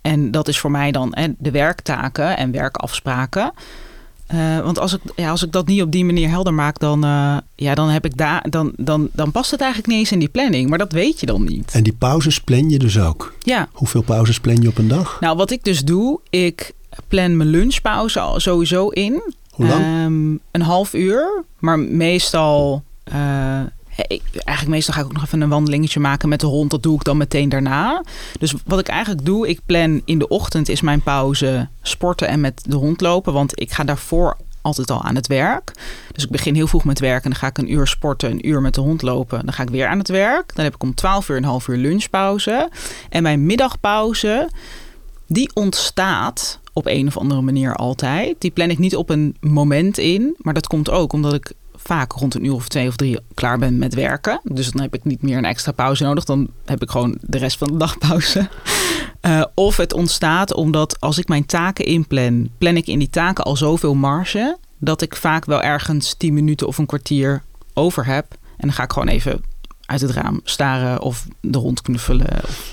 En 0.00 0.30
dat 0.30 0.48
is 0.48 0.58
voor 0.58 0.70
mij 0.70 0.90
dan 0.90 1.14
de 1.38 1.50
werktaken 1.50 2.36
en 2.36 2.50
werkafspraken. 2.50 3.52
Uh, 4.34 4.60
want 4.60 4.78
als 4.78 4.92
ik, 4.92 5.00
ja, 5.16 5.30
als 5.30 5.42
ik 5.42 5.52
dat 5.52 5.66
niet 5.66 5.82
op 5.82 5.92
die 5.92 6.04
manier 6.04 6.28
helder 6.28 6.54
maak, 6.54 6.78
dan, 6.78 7.04
uh, 7.04 7.36
ja, 7.54 7.74
dan, 7.74 7.88
heb 7.88 8.04
ik 8.04 8.16
daar, 8.16 8.44
dan, 8.50 8.72
dan, 8.76 9.08
dan 9.12 9.30
past 9.30 9.50
het 9.50 9.60
eigenlijk 9.60 9.90
niet 9.90 9.98
eens 9.98 10.12
in 10.12 10.18
die 10.18 10.28
planning. 10.28 10.68
Maar 10.68 10.78
dat 10.78 10.92
weet 10.92 11.20
je 11.20 11.26
dan 11.26 11.44
niet. 11.44 11.70
En 11.72 11.82
die 11.82 11.92
pauzes 11.92 12.40
plan 12.40 12.70
je 12.70 12.78
dus 12.78 12.98
ook? 12.98 13.34
Ja. 13.38 13.68
Hoeveel 13.72 14.02
pauzes 14.02 14.40
plan 14.40 14.56
je 14.60 14.68
op 14.68 14.78
een 14.78 14.88
dag? 14.88 15.20
Nou, 15.20 15.36
wat 15.36 15.50
ik 15.50 15.64
dus 15.64 15.84
doe, 15.84 16.20
ik 16.30 16.72
plan 17.08 17.36
mijn 17.36 17.48
lunchpauze 17.48 18.20
al 18.20 18.40
sowieso 18.40 18.88
in. 18.88 19.22
Hoe 19.50 19.66
lang? 19.66 20.04
Um, 20.04 20.40
een 20.50 20.62
half 20.62 20.94
uur. 20.94 21.44
Maar 21.58 21.78
meestal... 21.78 22.82
Uh, 23.14 23.60
ik, 24.06 24.22
eigenlijk 24.32 24.68
meestal 24.68 24.94
ga 24.94 25.00
ik 25.00 25.06
ook 25.06 25.12
nog 25.12 25.24
even 25.24 25.40
een 25.40 25.48
wandelingetje 25.48 26.00
maken 26.00 26.28
met 26.28 26.40
de 26.40 26.46
hond. 26.46 26.70
Dat 26.70 26.82
doe 26.82 26.94
ik 26.94 27.04
dan 27.04 27.16
meteen 27.16 27.48
daarna. 27.48 28.04
Dus 28.38 28.54
wat 28.64 28.78
ik 28.78 28.88
eigenlijk 28.88 29.24
doe, 29.24 29.48
ik 29.48 29.60
plan 29.66 30.02
in 30.04 30.18
de 30.18 30.28
ochtend 30.28 30.68
is 30.68 30.80
mijn 30.80 31.02
pauze 31.02 31.68
sporten 31.82 32.28
en 32.28 32.40
met 32.40 32.62
de 32.66 32.76
hond 32.76 33.00
lopen. 33.00 33.32
Want 33.32 33.60
ik 33.60 33.72
ga 33.72 33.84
daarvoor 33.84 34.36
altijd 34.62 34.90
al 34.90 35.02
aan 35.02 35.14
het 35.14 35.26
werk. 35.26 35.72
Dus 36.12 36.24
ik 36.24 36.30
begin 36.30 36.54
heel 36.54 36.66
vroeg 36.66 36.84
met 36.84 36.98
werken. 36.98 37.24
En 37.24 37.30
dan 37.30 37.38
ga 37.38 37.46
ik 37.46 37.58
een 37.58 37.72
uur 37.72 37.86
sporten, 37.86 38.30
een 38.30 38.48
uur 38.48 38.60
met 38.60 38.74
de 38.74 38.80
hond 38.80 39.02
lopen. 39.02 39.44
Dan 39.44 39.54
ga 39.54 39.62
ik 39.62 39.70
weer 39.70 39.86
aan 39.86 39.98
het 39.98 40.08
werk. 40.08 40.54
Dan 40.54 40.64
heb 40.64 40.74
ik 40.74 40.82
om 40.82 40.94
12 40.94 41.28
uur 41.28 41.36
een 41.36 41.44
half 41.44 41.68
uur 41.68 41.76
lunchpauze. 41.76 42.68
En 43.08 43.22
mijn 43.22 43.46
middagpauze, 43.46 44.50
die 45.26 45.50
ontstaat 45.54 46.60
op 46.72 46.86
een 46.86 47.06
of 47.06 47.16
andere 47.16 47.40
manier 47.40 47.74
altijd. 47.74 48.36
Die 48.38 48.50
plan 48.50 48.70
ik 48.70 48.78
niet 48.78 48.96
op 48.96 49.10
een 49.10 49.36
moment 49.40 49.98
in. 49.98 50.34
Maar 50.38 50.54
dat 50.54 50.66
komt 50.66 50.90
ook 50.90 51.12
omdat 51.12 51.34
ik 51.34 51.52
vaak 51.82 52.12
rond 52.12 52.34
een 52.34 52.44
uur 52.44 52.54
of 52.54 52.68
twee 52.68 52.88
of 52.88 52.96
drie 52.96 53.18
klaar 53.34 53.58
ben 53.58 53.78
met 53.78 53.94
werken. 53.94 54.40
Dus 54.44 54.70
dan 54.70 54.82
heb 54.82 54.94
ik 54.94 55.04
niet 55.04 55.22
meer 55.22 55.36
een 55.36 55.44
extra 55.44 55.72
pauze 55.72 56.04
nodig. 56.04 56.24
Dan 56.24 56.48
heb 56.64 56.82
ik 56.82 56.90
gewoon 56.90 57.18
de 57.20 57.38
rest 57.38 57.58
van 57.58 57.68
de 57.68 57.76
dag 57.76 57.98
pauze. 57.98 58.48
Uh, 59.22 59.44
of 59.54 59.76
het 59.76 59.92
ontstaat 59.92 60.54
omdat 60.54 61.00
als 61.00 61.18
ik 61.18 61.28
mijn 61.28 61.46
taken 61.46 61.84
inplan, 61.84 62.48
plan 62.58 62.76
ik 62.76 62.86
in 62.86 62.98
die 62.98 63.10
taken 63.10 63.44
al 63.44 63.56
zoveel 63.56 63.94
marge. 63.94 64.58
Dat 64.78 65.02
ik 65.02 65.16
vaak 65.16 65.44
wel 65.44 65.62
ergens 65.62 66.14
tien 66.14 66.34
minuten 66.34 66.66
of 66.66 66.78
een 66.78 66.86
kwartier 66.86 67.42
over 67.74 68.06
heb. 68.06 68.26
En 68.32 68.66
dan 68.66 68.72
ga 68.72 68.82
ik 68.82 68.92
gewoon 68.92 69.08
even 69.08 69.40
uit 69.88 70.00
het 70.00 70.10
raam 70.10 70.40
staren 70.44 71.00
of 71.00 71.26
de 71.40 71.58
hond 71.58 71.82
knuffelen. 71.82 72.26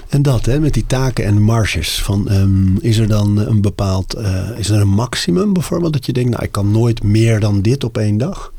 En 0.09 0.21
dat, 0.21 0.45
hè, 0.45 0.59
met 0.59 0.73
die 0.73 0.85
taken 0.85 1.25
en 1.25 1.41
marges. 1.41 2.01
Van, 2.01 2.31
um, 2.31 2.77
is 2.81 2.97
er 2.97 3.07
dan 3.07 3.37
een 3.37 3.61
bepaald, 3.61 4.17
uh, 4.17 4.49
is 4.57 4.69
er 4.69 4.81
een 4.81 4.87
maximum 4.87 5.53
bijvoorbeeld? 5.53 5.93
Dat 5.93 6.05
je 6.05 6.13
denkt, 6.13 6.29
nou 6.29 6.43
ik 6.43 6.51
kan 6.51 6.71
nooit 6.71 7.03
meer 7.03 7.39
dan 7.39 7.61
dit 7.61 7.83
op 7.83 7.97
één 7.97 8.17
dag? 8.17 8.53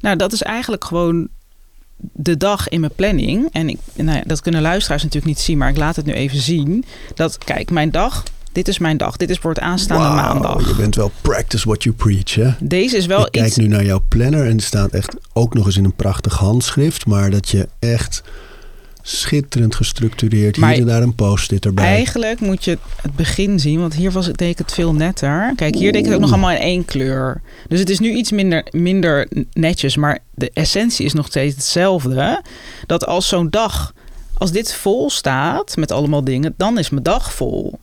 Nou, 0.00 0.16
dat 0.16 0.32
is 0.32 0.42
eigenlijk 0.42 0.84
gewoon 0.84 1.28
de 1.98 2.36
dag 2.36 2.68
in 2.68 2.80
mijn 2.80 2.94
planning. 2.94 3.48
En 3.52 3.68
ik, 3.68 3.78
nou 3.94 4.16
ja, 4.16 4.22
dat 4.26 4.40
kunnen 4.40 4.62
luisteraars 4.62 5.02
natuurlijk 5.02 5.32
niet 5.34 5.44
zien, 5.44 5.58
maar 5.58 5.68
ik 5.68 5.76
laat 5.76 5.96
het 5.96 6.06
nu 6.06 6.12
even 6.12 6.38
zien. 6.38 6.84
Dat, 7.14 7.38
kijk, 7.38 7.70
mijn 7.70 7.90
dag, 7.90 8.22
dit 8.52 8.68
is 8.68 8.78
mijn 8.78 8.96
dag. 8.96 9.16
Dit 9.16 9.30
is 9.30 9.38
voor 9.38 9.50
het 9.50 9.60
aanstaande 9.60 10.04
wow, 10.04 10.14
maandag. 10.14 10.68
Je 10.68 10.74
bent 10.74 10.94
wel 10.94 11.12
practice 11.20 11.66
what 11.66 11.82
you 11.82 11.94
preach, 11.94 12.34
hè? 12.34 12.50
Deze 12.60 12.96
is 12.96 13.06
wel 13.06 13.26
ik 13.26 13.32
kijk 13.32 13.46
iets... 13.46 13.56
nu 13.56 13.66
naar 13.66 13.84
jouw 13.84 14.02
planner 14.08 14.46
en 14.46 14.56
er 14.56 14.62
staat 14.62 14.90
echt 14.90 15.16
ook 15.32 15.54
nog 15.54 15.66
eens 15.66 15.76
in 15.76 15.84
een 15.84 15.94
prachtig 15.94 16.38
handschrift. 16.38 17.06
Maar 17.06 17.30
dat 17.30 17.48
je 17.48 17.68
echt 17.78 18.22
schitterend 19.08 19.74
gestructureerd, 19.74 20.56
Maar 20.56 20.72
hier 20.72 20.80
en 20.80 20.86
daar 20.86 21.02
een 21.02 21.14
post-it 21.14 21.64
erbij. 21.64 21.84
Eigenlijk 21.84 22.40
moet 22.40 22.64
je 22.64 22.78
het 23.02 23.16
begin 23.16 23.60
zien, 23.60 23.80
want 23.80 23.94
hier 23.94 24.12
was 24.12 24.26
het, 24.26 24.38
deed 24.38 24.50
ik 24.50 24.58
het 24.58 24.72
veel 24.72 24.94
netter. 24.94 25.52
Kijk, 25.56 25.74
hier 25.74 25.92
deed 25.92 26.00
ik 26.00 26.06
het 26.06 26.14
ook 26.14 26.20
nog 26.20 26.30
allemaal 26.30 26.50
in 26.50 26.56
één 26.56 26.84
kleur. 26.84 27.40
Dus 27.68 27.80
het 27.80 27.90
is 27.90 27.98
nu 27.98 28.12
iets 28.12 28.30
minder, 28.30 28.66
minder 28.70 29.28
netjes, 29.52 29.96
maar 29.96 30.18
de 30.34 30.50
essentie 30.54 31.04
is 31.04 31.12
nog 31.12 31.26
steeds 31.26 31.54
hetzelfde. 31.54 32.42
Dat 32.86 33.06
als 33.06 33.28
zo'n 33.28 33.50
dag, 33.50 33.94
als 34.34 34.52
dit 34.52 34.74
vol 34.74 35.10
staat 35.10 35.76
met 35.76 35.92
allemaal 35.92 36.24
dingen, 36.24 36.54
dan 36.56 36.78
is 36.78 36.90
mijn 36.90 37.02
dag 37.02 37.32
vol. 37.32 37.78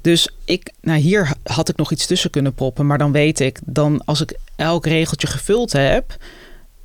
Dus 0.00 0.28
ik, 0.44 0.72
nou 0.80 0.98
hier 0.98 1.32
had 1.42 1.68
ik 1.68 1.76
nog 1.76 1.92
iets 1.92 2.06
tussen 2.06 2.30
kunnen 2.30 2.54
proppen, 2.54 2.86
maar 2.86 2.98
dan 2.98 3.12
weet 3.12 3.40
ik, 3.40 3.58
dan 3.64 4.02
als 4.04 4.20
ik 4.20 4.38
elk 4.56 4.86
regeltje 4.86 5.26
gevuld 5.26 5.72
heb, 5.72 6.16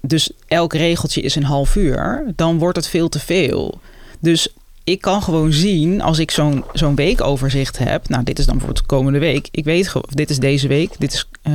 dus 0.01 0.31
elk 0.48 0.74
regeltje 0.74 1.22
is 1.22 1.36
een 1.36 1.43
half 1.43 1.75
uur, 1.75 2.34
dan 2.36 2.58
wordt 2.58 2.77
het 2.77 2.88
veel 2.88 3.10
te 3.10 3.20
veel. 3.20 3.79
Dus 4.20 4.48
ik 4.84 5.01
kan 5.01 5.22
gewoon 5.22 5.53
zien 5.53 6.01
als 6.01 6.20
ik 6.20 6.31
zo'n 6.31 6.63
zo'n 6.74 6.96
weekoverzicht 6.96 7.77
heb. 7.77 8.10
Nou, 8.10 8.24
dit 8.24 8.39
is 8.39 8.46
dan 8.46 8.58
bijvoorbeeld 8.58 8.88
de 8.88 8.96
komende 8.96 9.20
week. 9.20 9.48
Ik 9.51 9.63
weet 9.63 9.88
gewoon, 9.88 10.10
dit 10.10 10.29
is 10.29 10.39
deze 10.39 10.67
week, 10.67 11.00
dit 11.00 11.13
is 11.13 11.27
uh, 11.43 11.53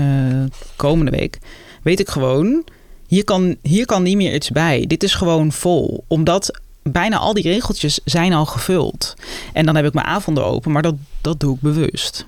komende 0.76 1.11
week. 1.11 1.38
Weet 1.83 2.00
ik 2.00 2.09
gewoon, 2.09 2.65
hier 3.07 3.25
kan, 3.25 3.57
hier 3.62 3.87
kan 3.87 4.03
niet 4.03 4.17
meer 4.17 4.35
iets 4.35 4.50
bij. 4.50 4.85
Dit 4.87 5.03
is 5.03 5.15
gewoon 5.15 5.53
vol. 5.53 6.05
Omdat 6.07 6.61
bijna 6.83 7.17
al 7.17 7.35
die 7.35 7.43
regeltjes 7.43 8.00
zijn 8.05 8.33
al 8.33 8.47
gevuld. 8.47 9.15
En 9.53 9.67
dan 9.67 9.76
heb 9.76 9.85
ik 9.85 9.95
mijn 9.95 10.07
avonden 10.07 10.45
open, 10.45 10.73
maar 10.73 10.83
dat, 10.83 10.95
dat 11.21 11.41
doe 11.41 11.55
ik 11.55 11.61
bewust 11.61 12.26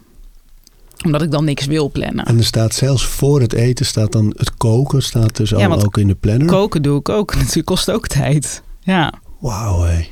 omdat 1.05 1.23
ik 1.23 1.31
dan 1.31 1.45
niks 1.45 1.67
wil 1.67 1.91
plannen. 1.91 2.25
En 2.25 2.39
er 2.39 2.45
staat 2.45 2.75
zelfs 2.75 3.07
voor 3.07 3.41
het 3.41 3.53
eten 3.53 3.87
staat 3.87 4.13
dan 4.13 4.35
het 4.37 4.55
koken 4.57 5.03
staat 5.03 5.37
dus 5.37 5.51
ja, 5.51 5.67
al 5.67 5.85
ook 5.85 5.99
in 5.99 6.07
de 6.07 6.15
planner. 6.15 6.47
Koken 6.47 6.83
doe 6.83 6.99
ik 6.99 7.09
ook. 7.09 7.35
Natuurlijk 7.37 7.67
kost 7.67 7.91
ook 7.91 8.07
tijd. 8.07 8.63
Ja. 8.81 9.13
Wauw, 9.39 9.83
hé. 9.83 10.09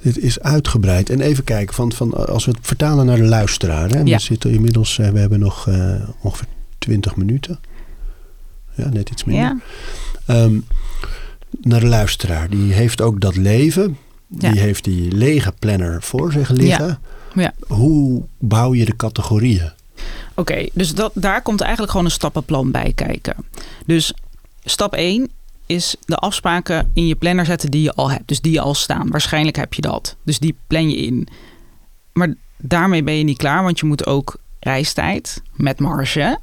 Dit 0.00 0.18
is 0.18 0.40
uitgebreid. 0.40 1.10
En 1.10 1.20
even 1.20 1.44
kijken, 1.44 1.74
van, 1.74 1.92
van, 1.92 2.26
als 2.28 2.44
we 2.44 2.50
het 2.50 2.60
vertalen 2.62 3.06
naar 3.06 3.16
de 3.16 3.24
luisteraar. 3.24 3.90
Hè? 3.90 3.98
Ja. 3.98 4.16
We 4.16 4.18
zitten 4.18 4.50
inmiddels, 4.50 4.96
we 4.96 5.18
hebben 5.18 5.40
nog 5.40 5.66
uh, 5.66 6.08
ongeveer 6.20 6.46
20 6.78 7.16
minuten. 7.16 7.58
Ja, 8.74 8.88
net 8.88 9.10
iets 9.10 9.24
minder. 9.24 9.56
Ja. 10.26 10.42
Um, 10.42 10.66
naar 11.60 11.80
de 11.80 11.86
luisteraar. 11.86 12.50
Die 12.50 12.72
heeft 12.72 13.00
ook 13.00 13.20
dat 13.20 13.36
leven. 13.36 13.96
Die 14.38 14.54
Ja. 14.54 14.60
heeft 14.60 14.84
die 14.84 15.12
lege 15.12 15.52
planner 15.58 16.02
voor 16.02 16.32
zich 16.32 16.48
liggen. 16.50 16.98
Ja. 17.34 17.52
Hoe 17.66 18.22
bouw 18.38 18.74
je 18.74 18.84
de 18.84 18.96
categorieën? 18.96 19.72
Oké, 20.34 20.66
dus 20.72 20.94
dat, 20.94 21.10
daar 21.14 21.42
komt 21.42 21.60
eigenlijk 21.60 21.90
gewoon 21.90 22.06
een 22.06 22.12
stappenplan 22.12 22.70
bij 22.70 22.92
kijken. 22.94 23.34
Dus 23.86 24.14
stap 24.64 24.94
1 24.94 25.30
is 25.66 25.96
de 26.06 26.16
afspraken 26.16 26.90
in 26.94 27.06
je 27.06 27.14
planner 27.14 27.46
zetten 27.46 27.70
die 27.70 27.82
je 27.82 27.94
al 27.94 28.10
hebt. 28.10 28.28
Dus 28.28 28.40
die 28.40 28.52
je 28.52 28.60
al 28.60 28.74
staan. 28.74 29.10
Waarschijnlijk 29.10 29.56
heb 29.56 29.74
je 29.74 29.82
dat. 29.82 30.16
Dus 30.24 30.38
die 30.38 30.56
plan 30.66 30.90
je 30.90 30.96
in. 30.96 31.28
Maar 32.12 32.34
daarmee 32.58 33.02
ben 33.02 33.14
je 33.14 33.24
niet 33.24 33.38
klaar, 33.38 33.62
want 33.62 33.78
je 33.80 33.86
moet 33.86 34.06
ook 34.06 34.36
reistijd 34.60 35.42
met 35.54 35.78
marge, 35.80 36.38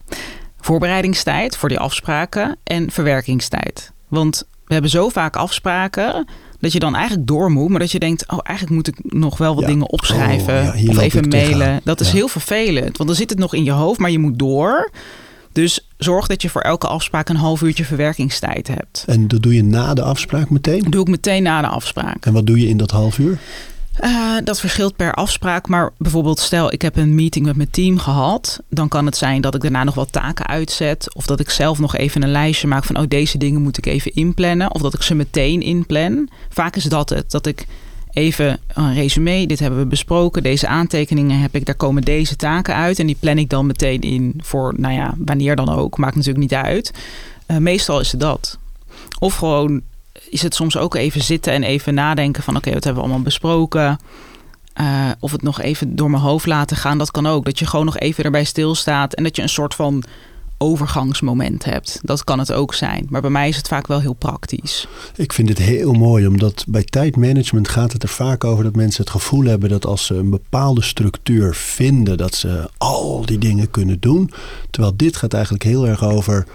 voorbereidingstijd 0.60 1.57
voor 1.57 1.69
die 1.69 1.79
afspraken 1.79 2.57
en 2.63 2.91
verwerkingstijd. 2.91 3.91
Want 4.07 4.43
we 4.65 4.74
hebben 4.74 4.91
zo 4.91 5.10
vaak 5.10 5.36
afspraken 5.36 6.27
dat 6.62 6.72
je 6.72 6.80
dan 6.80 6.96
eigenlijk 6.96 7.27
door 7.27 7.51
moet, 7.51 7.70
maar 7.70 7.80
dat 7.80 7.91
je 7.91 8.00
denkt, 8.00 8.24
oh 8.32 8.39
eigenlijk 8.44 8.75
moet 8.77 8.88
ik 8.88 9.13
nog 9.13 9.38
wel 9.38 9.53
wat 9.53 9.63
Ja. 9.63 9.70
dingen 9.70 9.89
opschrijven 9.89 10.58
Oh, 10.60 10.63
ja, 10.65 10.74
hier 10.74 10.89
of 10.89 10.98
even 10.98 11.27
mailen. 11.27 11.82
Dat 11.84 12.00
is 12.00 12.12
heel 12.12 12.27
vervelend, 12.27 12.98
want 12.98 13.10
dan 13.10 13.18
zit 13.18 13.30
het 13.30 13.39
nog 13.39 13.53
in 13.53 13.63
je 13.63 13.72
hoofd, 13.72 14.00
maar 14.00 14.12
je 14.12 14.20
moet 14.20 14.39
door. 14.39 14.91
Dus 15.53 15.88
zorg 15.98 16.27
dat 16.27 16.41
je 16.41 16.50
voor 16.50 16.62
elke 16.62 16.88
afspraak 16.88 17.30
een 17.30 17.36
half 17.36 17.62
uurtje 17.62 17.86
verwerkingstijd 17.86 18.68
hebt. 18.68 19.03
En 19.08 19.27
dat 19.27 19.44
doe 19.44 19.53
je 19.56 19.63
na 19.63 19.94
de 19.94 20.01
afspraak 20.01 20.50
meteen? 20.50 20.84
Dat 20.84 20.91
doe 20.91 21.01
ik 21.01 21.08
meteen 21.08 21.44
na 21.44 21.62
de 21.62 21.68
afspraak. 21.68 22.25
En 22.25 22.34
wat 22.34 22.46
doe 22.48 22.60
je 22.60 22.68
in 22.68 22.77
dat 22.77 22.91
half 22.91 23.18
uur? 23.18 23.39
Eh, 23.93 24.38
dat 24.43 24.60
verschilt 24.60 24.95
per 24.95 25.13
afspraak. 25.13 25.67
Maar 25.67 25.91
bijvoorbeeld, 25.98 26.39
stel 26.39 26.74
ik 26.74 26.81
heb 26.81 26.95
een 26.95 27.15
meeting 27.15 27.45
met 27.45 27.55
mijn 27.55 27.71
team 27.71 27.98
gehad. 27.98 28.60
Dan 28.69 28.88
kan 28.88 29.05
het 29.05 29.17
zijn 29.17 29.41
dat 29.41 29.55
ik 29.55 29.62
daarna 29.62 29.83
nog 29.83 29.95
wat 29.95 30.12
taken 30.12 30.48
uitzet. 30.48 31.15
Of 31.15 31.25
dat 31.25 31.39
ik 31.39 31.50
zelf 31.50 31.79
nog 31.79 31.95
even 31.95 32.24
een 32.24 32.31
lijstje 32.31 32.67
maak 32.67 32.83
van: 32.83 32.98
oh, 32.98 33.03
deze 33.07 33.38
dingen 33.38 33.62
moet 33.62 33.77
ik 33.77 33.86
even 33.86 34.13
inplannen. 34.13 34.74
Of 34.74 34.81
dat 34.81 34.93
ik 34.93 35.01
ze 35.01 35.15
meteen 35.15 35.62
inplan. 35.62 36.29
Vaak 36.50 36.75
is 36.75 36.83
dat 36.83 37.10
het. 37.10 37.31
Dat 37.31 37.45
ik 37.45 37.67
even 38.12 38.60
een 38.74 38.93
resume. 38.93 39.45
Dit 39.45 39.60
hebben 39.60 39.79
we 39.79 39.86
besproken. 39.86 40.43
Deze 40.43 40.67
aantekeningen 40.67 41.39
heb 41.39 41.55
ik. 41.55 41.65
Daar 41.65 41.75
komen 41.75 42.01
deze 42.01 42.36
taken 42.36 42.75
uit. 42.75 43.00
En 43.00 43.05
die 43.07 43.17
plan 43.19 43.38
ik 43.38 43.50
dan 43.50 43.65
meteen 43.65 44.01
in 44.01 44.33
voor, 44.38 44.74
nou 44.77 44.93
ja, 44.93 45.13
wanneer 45.17 45.55
dan 45.55 45.69
ook. 45.69 45.98
Maakt 45.98 46.15
natuurlijk 46.15 46.41
niet 46.43 46.53
uit. 46.53 46.93
Eh, 47.45 47.57
meestal 47.57 48.00
is 48.00 48.12
het 48.12 48.19
dat. 48.19 48.57
Of 49.19 49.36
gewoon 49.36 49.81
is 50.31 50.41
het 50.41 50.55
soms 50.55 50.77
ook 50.77 50.95
even 50.95 51.21
zitten 51.21 51.53
en 51.53 51.63
even 51.63 51.93
nadenken 51.93 52.43
van 52.43 52.55
oké, 52.55 52.73
wat 52.73 52.83
hebben 52.83 53.03
we 53.03 53.07
allemaal 53.07 53.25
besproken? 53.25 54.00
Eh, 54.73 55.09
of 55.19 55.31
het 55.31 55.41
nog 55.41 55.61
even 55.61 55.95
door 55.95 56.09
mijn 56.09 56.23
hoofd 56.23 56.45
laten 56.45 56.77
gaan, 56.77 56.97
dat 56.97 57.11
kan 57.11 57.27
ook. 57.27 57.45
Dat 57.45 57.59
je 57.59 57.65
gewoon 57.65 57.85
nog 57.85 57.97
even 57.97 58.23
erbij 58.23 58.43
stilstaat 58.43 59.13
en 59.13 59.23
dat 59.23 59.35
je 59.35 59.41
een 59.41 59.50
soort 59.50 59.75
van 59.75 60.03
overgangsmoment 60.57 61.65
hebt. 61.65 62.00
Dat 62.01 62.23
kan 62.23 62.39
het 62.39 62.53
ook 62.53 62.73
zijn. 62.73 63.07
Maar 63.09 63.21
bij 63.21 63.29
mij 63.29 63.50
is 63.50 63.57
het 63.57 63.67
vaak 63.67 63.88
wel 63.88 64.00
heel 64.00 64.13
praktisch. 64.13 64.88
Ik 65.15 65.33
vind 65.33 65.50
het 65.50 65.57
heel 65.57 65.93
mooi, 65.93 66.27
omdat 66.27 66.65
bij 66.67 66.83
tijdmanagement 66.83 67.67
gaat 67.67 67.93
het 67.93 68.03
er 68.03 68.09
vaak 68.09 68.43
over 68.43 68.63
dat 68.63 68.75
mensen 68.75 69.01
het 69.01 69.11
gevoel 69.11 69.43
hebben 69.43 69.69
dat 69.69 69.85
als 69.85 70.05
ze 70.05 70.15
een 70.15 70.29
bepaalde 70.29 70.81
structuur 70.81 71.55
vinden, 71.55 72.17
dat 72.17 72.35
ze 72.35 72.69
al 72.77 73.25
die 73.25 73.38
dingen 73.38 73.71
kunnen 73.71 74.00
doen. 74.00 74.31
Terwijl 74.69 74.93
dit 74.95 75.15
gaat 75.15 75.33
eigenlijk 75.33 75.63
heel 75.63 75.88
erg 75.88 76.03
over 76.03 76.45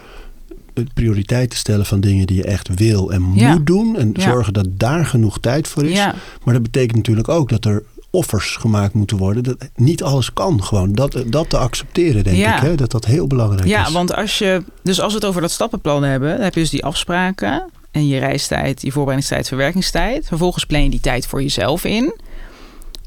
prioriteiten 0.95 1.59
stellen 1.59 1.87
van 1.87 2.01
dingen 2.01 2.27
die 2.27 2.37
je 2.37 2.45
echt 2.45 2.75
wil 2.75 3.13
en 3.13 3.23
moet 3.23 3.41
Ja. 3.41 3.59
doen. 3.63 3.97
En 3.97 4.11
Ja. 4.13 4.21
zorgen 4.23 4.53
dat 4.53 4.67
daar 4.71 5.07
genoeg 5.07 5.39
tijd 5.41 5.69
voor 5.69 5.85
is. 5.85 5.97
Ja, 5.97 6.15
Maar 6.45 6.55
dat 6.55 6.63
betekent 6.63 6.97
natuurlijk 6.97 7.29
ook 7.29 7.49
dat 7.49 7.65
er 7.65 7.83
offers 8.11 8.57
gemaakt 8.57 8.95
moeten 8.95 9.17
worden. 9.17 9.43
Dat 9.43 9.57
niet 9.75 10.03
alles 10.03 10.33
kan 10.33 10.63
gewoon. 10.65 10.93
Dat, 10.93 11.23
dat 11.27 11.51
te 11.51 11.59
accepteren, 11.59 12.25
denk 12.25 12.37
Ja. 12.37 12.57
ik. 12.57 12.61
Hè? 12.63 12.75
Dat 12.75 12.91
dat 12.91 13.05
heel 13.05 13.27
belangrijk 13.27 13.67
ja 13.69 13.87
is. 13.87 13.93
want 13.93 14.15
als 14.15 14.39
je. 14.39 14.63
Dus 14.83 15.01
als 15.01 15.13
we 15.13 15.19
het 15.19 15.29
over 15.29 15.41
dat 15.41 15.51
stappenplan 15.51 16.03
hebben, 16.03 16.31
dan 16.35 16.41
heb 16.41 16.55
je 16.55 16.61
dus 16.61 16.71
die 16.71 16.85
afspraken. 16.85 17.65
En 17.91 18.07
je 18.07 18.19
reistijd, 18.19 18.83
je 18.83 18.91
voorbereidingstijd, 18.93 19.49
verwerkingstijd. 19.49 20.27
Vervolgens 20.27 20.65
plan 20.65 20.83
je 20.83 20.91
die 20.91 21.01
tijd 21.01 21.27
voor 21.27 21.43
jezelf 21.43 21.85
in. 21.85 22.15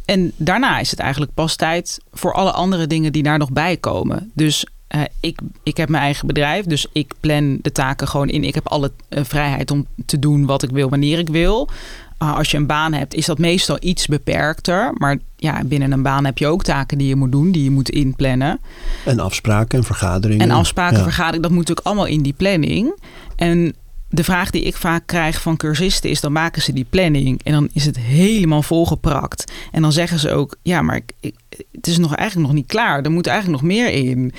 En 0.06 0.32
daarna 0.38 0.80
is 0.80 0.92
het 0.92 1.00
eigenlijk 1.00 1.34
pas 1.34 1.56
tijd 1.56 1.98
voor 2.12 2.34
alle 2.34 2.52
andere 2.52 2.88
dingen 2.88 3.12
die 3.12 3.24
daar 3.24 3.38
nog 3.38 3.52
bij 3.52 3.78
komen. 3.78 4.32
Dus 4.34 4.66
eh, 4.90 5.02
ik, 5.20 5.40
ik 5.64 5.78
heb 5.78 5.90
mijn 5.90 6.04
eigen 6.04 6.28
bedrijf, 6.28 6.66
dus 6.66 6.88
ik 6.94 7.14
plan 7.20 7.58
de 7.62 7.72
taken 7.72 8.08
gewoon 8.08 8.30
in. 8.30 8.44
Ik 8.44 8.56
heb 8.56 8.68
alle 8.68 8.92
eh, 9.10 9.24
vrijheid 9.24 9.72
om 9.72 9.86
te 10.06 10.20
doen 10.20 10.46
wat 10.46 10.64
ik 10.64 10.70
wil, 10.70 10.90
wanneer 10.90 11.20
ik 11.20 11.30
wil. 11.30 11.70
Ah, 12.18 12.36
als 12.38 12.52
je 12.52 12.58
een 12.58 12.66
baan 12.66 12.94
hebt, 12.94 13.14
is 13.14 13.26
dat 13.26 13.38
meestal 13.38 13.78
iets 13.80 14.08
beperkter. 14.08 14.92
Maar 14.98 15.18
ja, 15.38 15.64
binnen 15.64 15.92
een 15.92 16.02
baan 16.02 16.26
heb 16.26 16.38
je 16.38 16.48
ook 16.48 16.64
taken 16.64 16.98
die 16.98 17.08
je 17.08 17.16
moet 17.16 17.32
doen, 17.32 17.52
die 17.52 17.64
je 17.64 17.72
moet 17.72 17.90
inplannen. 17.90 18.60
En 19.06 19.20
afspraken 19.20 19.78
en 19.78 19.84
vergaderingen. 19.84 20.50
En 20.50 20.56
afspraken, 20.56 20.98
Ja. 20.98 21.04
vergaderingen, 21.04 21.42
dat 21.42 21.52
moet 21.52 21.60
natuurlijk 21.60 21.88
allemaal 21.88 22.06
in 22.06 22.22
die 22.22 22.34
planning. 22.34 23.00
En 23.36 23.76
de 24.10 24.24
vraag 24.24 24.50
die 24.50 24.62
ik 24.64 24.76
vaak 24.76 25.04
krijg 25.08 25.42
van 25.42 25.58
cursisten 25.58 26.10
is: 26.10 26.22
dan 26.22 26.32
maken 26.32 26.62
ze 26.62 26.74
die 26.74 26.86
planning 26.90 27.42
en 27.44 27.52
dan 27.52 27.70
is 27.74 27.86
het 27.86 27.98
helemaal 28.00 28.62
volgeprakt. 28.64 29.52
En 29.72 29.82
dan 29.82 29.92
zeggen 29.92 30.20
ze 30.20 30.32
ook: 30.32 30.56
ja, 30.62 30.82
maar 30.82 30.96
ik, 30.96 31.12
ik- 31.20 31.36
het 31.72 31.88
is 31.88 31.98
nog 31.98 32.16
eigenlijk 32.16 32.48
nog 32.48 32.58
niet 32.58 32.68
klaar. 32.68 33.02
Er 33.04 33.12
moet 33.12 33.28
eigenlijk 33.28 33.62
nog 33.62 33.72
meer 33.72 33.90
in. 33.92 34.34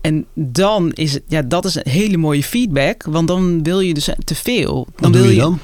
En 0.00 0.26
dan 0.34 0.92
is 0.92 1.12
het, 1.12 1.22
ja, 1.28 1.42
dat 1.42 1.64
is 1.64 1.74
een 1.74 1.90
hele 1.90 2.16
mooie 2.16 2.42
feedback, 2.42 3.02
want 3.02 3.28
dan 3.28 3.62
wil 3.62 3.80
je 3.80 3.94
dus 3.94 4.08
te 4.24 4.34
veel. 4.34 4.86
Dan 4.96 5.12
Wat 5.12 5.20
wil 5.20 5.22
doe 5.22 5.32
je 5.34 5.40
dan? 5.40 5.58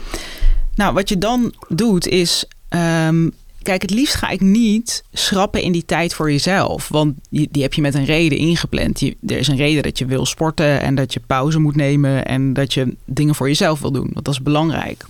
nou, 0.75 0.95
wat 0.95 1.09
je 1.09 1.19
dan 1.19 1.53
doet 1.69 2.07
is. 2.09 2.45
ehm, 2.69 3.29
kijk, 3.63 3.83
het 3.83 3.91
liefst 3.91 4.15
ga 4.15 4.29
ik 4.29 4.41
niet 4.41 5.05
schrappen 5.13 5.63
in 5.63 5.73
die 5.73 5.85
tijd 5.85 6.15
voor 6.15 6.31
jezelf. 6.31 6.89
Want 6.89 7.15
die, 7.31 7.49
die 7.51 7.63
heb 7.63 7.75
je 7.75 7.81
met 7.81 7.95
een 7.95 8.05
reden 8.05 8.39
ingepland. 8.39 9.01
Je, 9.01 9.17
er 9.27 9.39
is 9.39 9.49
een 9.49 9.57
reden 9.57 9.83
dat 9.83 9.99
je 9.99 10.07
wil 10.07 10.27
sporten 10.27 10.81
en 10.81 10.95
dat 10.95 11.13
je 11.13 11.21
pauze 11.27 11.59
moet 11.59 11.77
nemen. 11.77 12.25
En 12.27 12.53
dat 12.53 12.75
je 12.75 12.95
dingen 13.05 13.35
voor 13.35 13.49
jezelf 13.49 13.81
wil 13.81 13.93
doen. 13.93 14.11
Want 14.13 14.25
dat 14.25 14.35
is 14.35 14.43
belangrijk. 14.43 15.05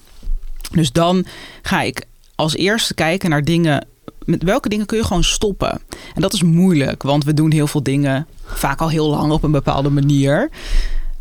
Dus 0.72 0.92
dan 0.92 1.24
ga 1.62 1.82
ik 1.82 2.04
als 2.34 2.56
eerste 2.56 2.94
kijken 2.94 3.30
naar 3.30 3.44
dingen. 3.44 3.86
Met 4.24 4.42
welke 4.42 4.68
dingen 4.68 4.86
kun 4.86 4.96
je 4.98 5.04
gewoon 5.04 5.24
stoppen? 5.24 5.80
En 6.14 6.20
dat 6.20 6.32
is 6.32 6.42
moeilijk, 6.42 7.02
want 7.02 7.24
we 7.24 7.34
doen 7.34 7.50
heel 7.52 7.66
veel 7.66 7.82
dingen 7.82 8.26
vaak 8.44 8.80
al 8.80 8.88
heel 8.90 9.08
lang 9.10 9.32
op 9.32 9.42
een 9.42 9.50
bepaalde 9.50 9.90
manier. 9.90 10.50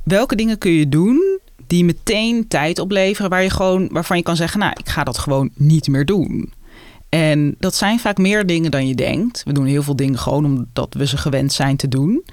Welke 0.04 0.36
dingen 0.36 0.58
kun 0.58 0.72
je 0.72 0.89
doen 0.89 1.39
die 1.68 1.86
meteen 1.86 2.48
tijd 2.48 2.80
opleveren 2.80 3.30
waar 3.30 3.44
je 3.44 3.50
gewoon, 3.50 3.88
waarvan 3.92 4.18
je 4.18 4.24
kan 4.24 4.36
zeggen, 4.36 4.60
nou, 4.60 4.74
ik 4.77 4.89
ga 4.89 5.04
dat 5.04 5.18
gewoon 5.18 5.50
niet 5.56 5.88
meer 5.88 6.06
doen. 6.06 6.54
En 7.10 7.56
dat 7.60 7.75
zijn 7.75 8.00
vaak 8.00 8.18
meer 8.18 8.46
dingen 8.46 8.72
dan 8.72 8.88
je 8.88 8.96
denkt. 8.96 9.44
We 9.46 9.54
doen 9.54 9.65
heel 9.65 9.84
veel 9.84 9.96
dingen 9.96 10.20
gewoon 10.20 10.46
omdat 10.46 10.94
we 10.98 11.08
ze 11.08 11.18
gewend 11.18 11.54
zijn 11.54 11.75
te 11.77 11.88
doen. 11.88 12.24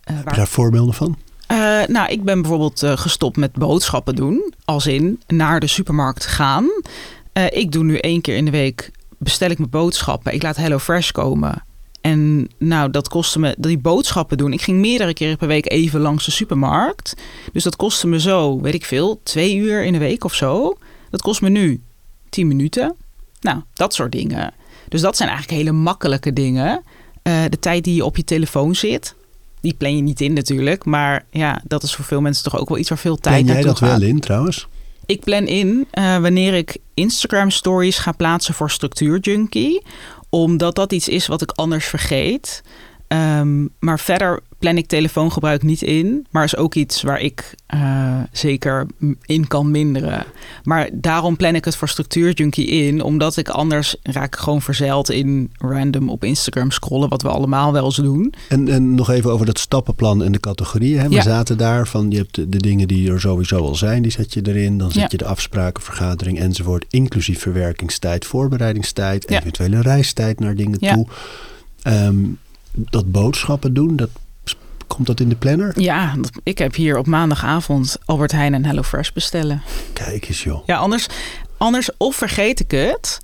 Eh, 0.00 0.16
Heb 0.16 0.30
je 0.30 0.36
daar 0.36 0.48
voorbeelden 0.48 0.94
van? 0.94 1.16
eh, 1.46 1.80
nou, 1.86 2.10
ik 2.12 2.24
ben 2.24 2.40
bijvoorbeeld 2.40 2.82
eh, 2.82 2.96
gestopt 2.96 3.36
met 3.36 3.52
boodschappen 3.52 4.14
doen. 4.14 4.54
Als 4.64 4.86
in 4.86 5.20
naar 5.26 5.60
de 5.60 5.66
supermarkt 5.66 6.26
gaan. 6.26 6.66
Ik 7.50 7.72
doe 7.72 7.84
nu 7.84 7.96
één 7.96 8.20
keer 8.20 8.36
in 8.36 8.44
de 8.44 8.50
week, 8.50 8.90
bestel 9.22 9.50
ik 9.50 9.58
mijn 9.58 9.70
boodschappen. 9.70 10.34
Ik 10.34 10.42
laat 10.42 10.56
HelloFresh 10.56 11.10
komen. 11.10 11.64
En 12.00 12.48
nou, 12.58 12.90
dat 12.90 13.08
kostte 13.08 13.38
me, 13.38 13.54
die 13.58 13.78
boodschappen 13.78 14.36
doen. 14.38 14.52
Ik 14.52 14.62
ging 14.62 14.78
meerdere 14.78 15.14
keren 15.14 15.36
per 15.36 15.48
week 15.48 15.70
even 15.70 16.00
langs 16.00 16.24
de 16.24 16.30
supermarkt. 16.30 17.16
Dus 17.52 17.62
dat 17.62 17.76
kostte 17.76 18.06
me 18.06 18.20
zo, 18.20 18.60
weet 18.60 18.74
ik 18.74 18.84
veel, 18.84 19.20
twee 19.22 19.56
uur 19.56 19.84
in 19.84 19.92
de 19.92 19.98
week 19.98 20.24
of 20.24 20.34
zo. 20.34 20.76
Dat 21.10 21.22
kost 21.22 21.40
me 21.40 21.48
nu 21.48 21.80
tien 22.28 22.46
minuten. 22.48 22.94
Nou, 23.40 23.60
dat 23.74 23.94
soort 23.94 24.12
dingen. 24.12 24.52
Dus 24.88 25.00
dat 25.00 25.16
zijn 25.16 25.28
eigenlijk 25.28 25.58
hele 25.58 25.72
makkelijke 25.76 26.32
dingen. 26.32 26.82
Eh, 27.22 27.42
de 27.48 27.58
tijd 27.58 27.84
die 27.84 27.94
je 27.94 28.04
op 28.04 28.16
je 28.16 28.24
telefoon 28.24 28.74
zit, 28.74 29.14
die 29.60 29.74
plan 29.74 29.96
je 29.96 30.02
niet 30.02 30.20
in 30.20 30.32
natuurlijk. 30.32 30.84
Maar 30.84 31.24
ja, 31.30 31.60
dat 31.64 31.82
is 31.82 31.94
voor 31.94 32.04
veel 32.04 32.20
mensen 32.20 32.44
toch 32.44 32.58
ook 32.58 32.68
wel 32.68 32.78
iets 32.78 32.88
waar 32.88 32.98
veel 32.98 33.16
tijd 33.16 33.34
Plan 33.34 33.46
jij 33.46 33.54
naartoe 33.64 33.80
dat 33.80 33.90
gaat. 33.90 33.98
wel 33.98 34.08
in 34.08 34.20
trouwens? 34.20 34.68
Ik 35.10 35.20
plan 35.20 35.46
in 35.46 35.86
eh, 35.90 36.18
wanneer 36.18 36.54
ik 36.54 36.76
Instagram 36.94 37.50
stories 37.50 37.98
ga 37.98 38.12
plaatsen 38.12 38.54
voor 38.54 38.70
Structuur 38.70 39.18
Junkie. 39.18 39.82
Omdat 40.28 40.74
dat 40.74 40.92
iets 40.92 41.08
is 41.08 41.26
wat 41.26 41.42
ik 41.42 41.50
anders 41.50 41.86
vergeet. 41.86 42.62
Ehm, 43.08 43.66
maar 43.78 43.98
verder 43.98 44.40
plan 44.60 44.76
ik 44.76 44.86
telefoongebruik 44.86 45.62
niet 45.62 45.82
in. 45.82 46.26
Maar 46.30 46.44
is 46.44 46.56
ook 46.56 46.74
iets 46.74 47.02
waar 47.02 47.20
ik 47.20 47.54
eh, 47.66 48.18
zeker 48.32 48.86
in 49.24 49.46
kan 49.46 49.70
minderen. 49.70 50.24
Maar 50.62 50.88
daarom 50.92 51.36
plan 51.36 51.54
ik 51.54 51.64
het 51.64 51.76
voor 51.76 51.88
Structuur 51.88 52.32
Junkie 52.32 52.66
in. 52.66 53.02
Omdat 53.02 53.36
ik 53.36 53.48
anders 53.48 53.96
raak 54.02 54.34
ik 54.34 54.40
gewoon 54.40 54.62
verzeild 54.62 55.10
in 55.10 55.50
random 55.58 56.08
op 56.10 56.24
Instagram 56.24 56.70
scrollen. 56.70 57.08
Wat 57.08 57.22
we 57.22 57.28
allemaal 57.28 57.72
wel 57.72 57.84
eens 57.84 57.96
doen. 57.96 58.34
En, 58.48 58.68
en 58.68 58.94
nog 58.94 59.10
even 59.10 59.30
over 59.32 59.46
dat 59.46 59.58
stappenplan 59.58 60.22
en 60.22 60.32
de 60.32 60.40
categorieën. 60.40 60.98
Hè? 61.00 61.08
We 61.08 61.14
Ja. 61.14 61.22
zaten 61.22 61.58
daar 61.58 61.86
van, 61.88 62.10
je 62.10 62.16
hebt 62.16 62.34
de, 62.34 62.48
de 62.48 62.58
dingen 62.58 62.88
die 62.88 63.10
er 63.12 63.20
sowieso 63.20 63.56
al 63.58 63.74
zijn, 63.74 64.02
die 64.02 64.10
zet 64.12 64.32
je 64.34 64.40
erin. 64.48 64.78
Dan 64.78 64.90
zet 64.90 65.02
Ja. 65.02 65.08
je 65.10 65.16
de 65.16 65.24
afspraken, 65.26 65.82
vergadering 65.82 66.38
enzovoort. 66.38 66.84
Inclusief 66.90 67.40
verwerkingstijd, 67.40 68.24
voorbereidingstijd, 68.26 69.24
Ja. 69.28 69.38
eventuele 69.40 69.80
reistijd 69.80 70.40
naar 70.40 70.54
dingen 70.54 70.78
toe. 70.78 71.06
Ehm, 71.82 72.16
dat 72.72 73.10
boodschappen 73.12 73.74
doen, 73.74 73.96
dat, 73.96 74.08
komt 74.94 75.06
dat 75.06 75.20
in 75.20 75.28
de 75.28 75.36
planner? 75.36 75.80
Ja, 75.80 76.14
ik 76.42 76.58
heb 76.58 76.74
hier 76.74 76.98
op 76.98 77.06
maandagavond 77.06 77.96
Albert 78.04 78.32
Heijn 78.32 78.54
en 78.54 78.64
HelloFresh 78.64 79.10
bestellen. 79.10 79.62
Kijk 79.92 80.28
eens 80.28 80.42
joh. 80.42 80.66
Ja, 80.66 80.76
anders, 80.76 81.06
anders 81.56 81.90
of 81.96 82.16
vergeet 82.16 82.60
ik 82.60 82.70
het. 82.70 83.20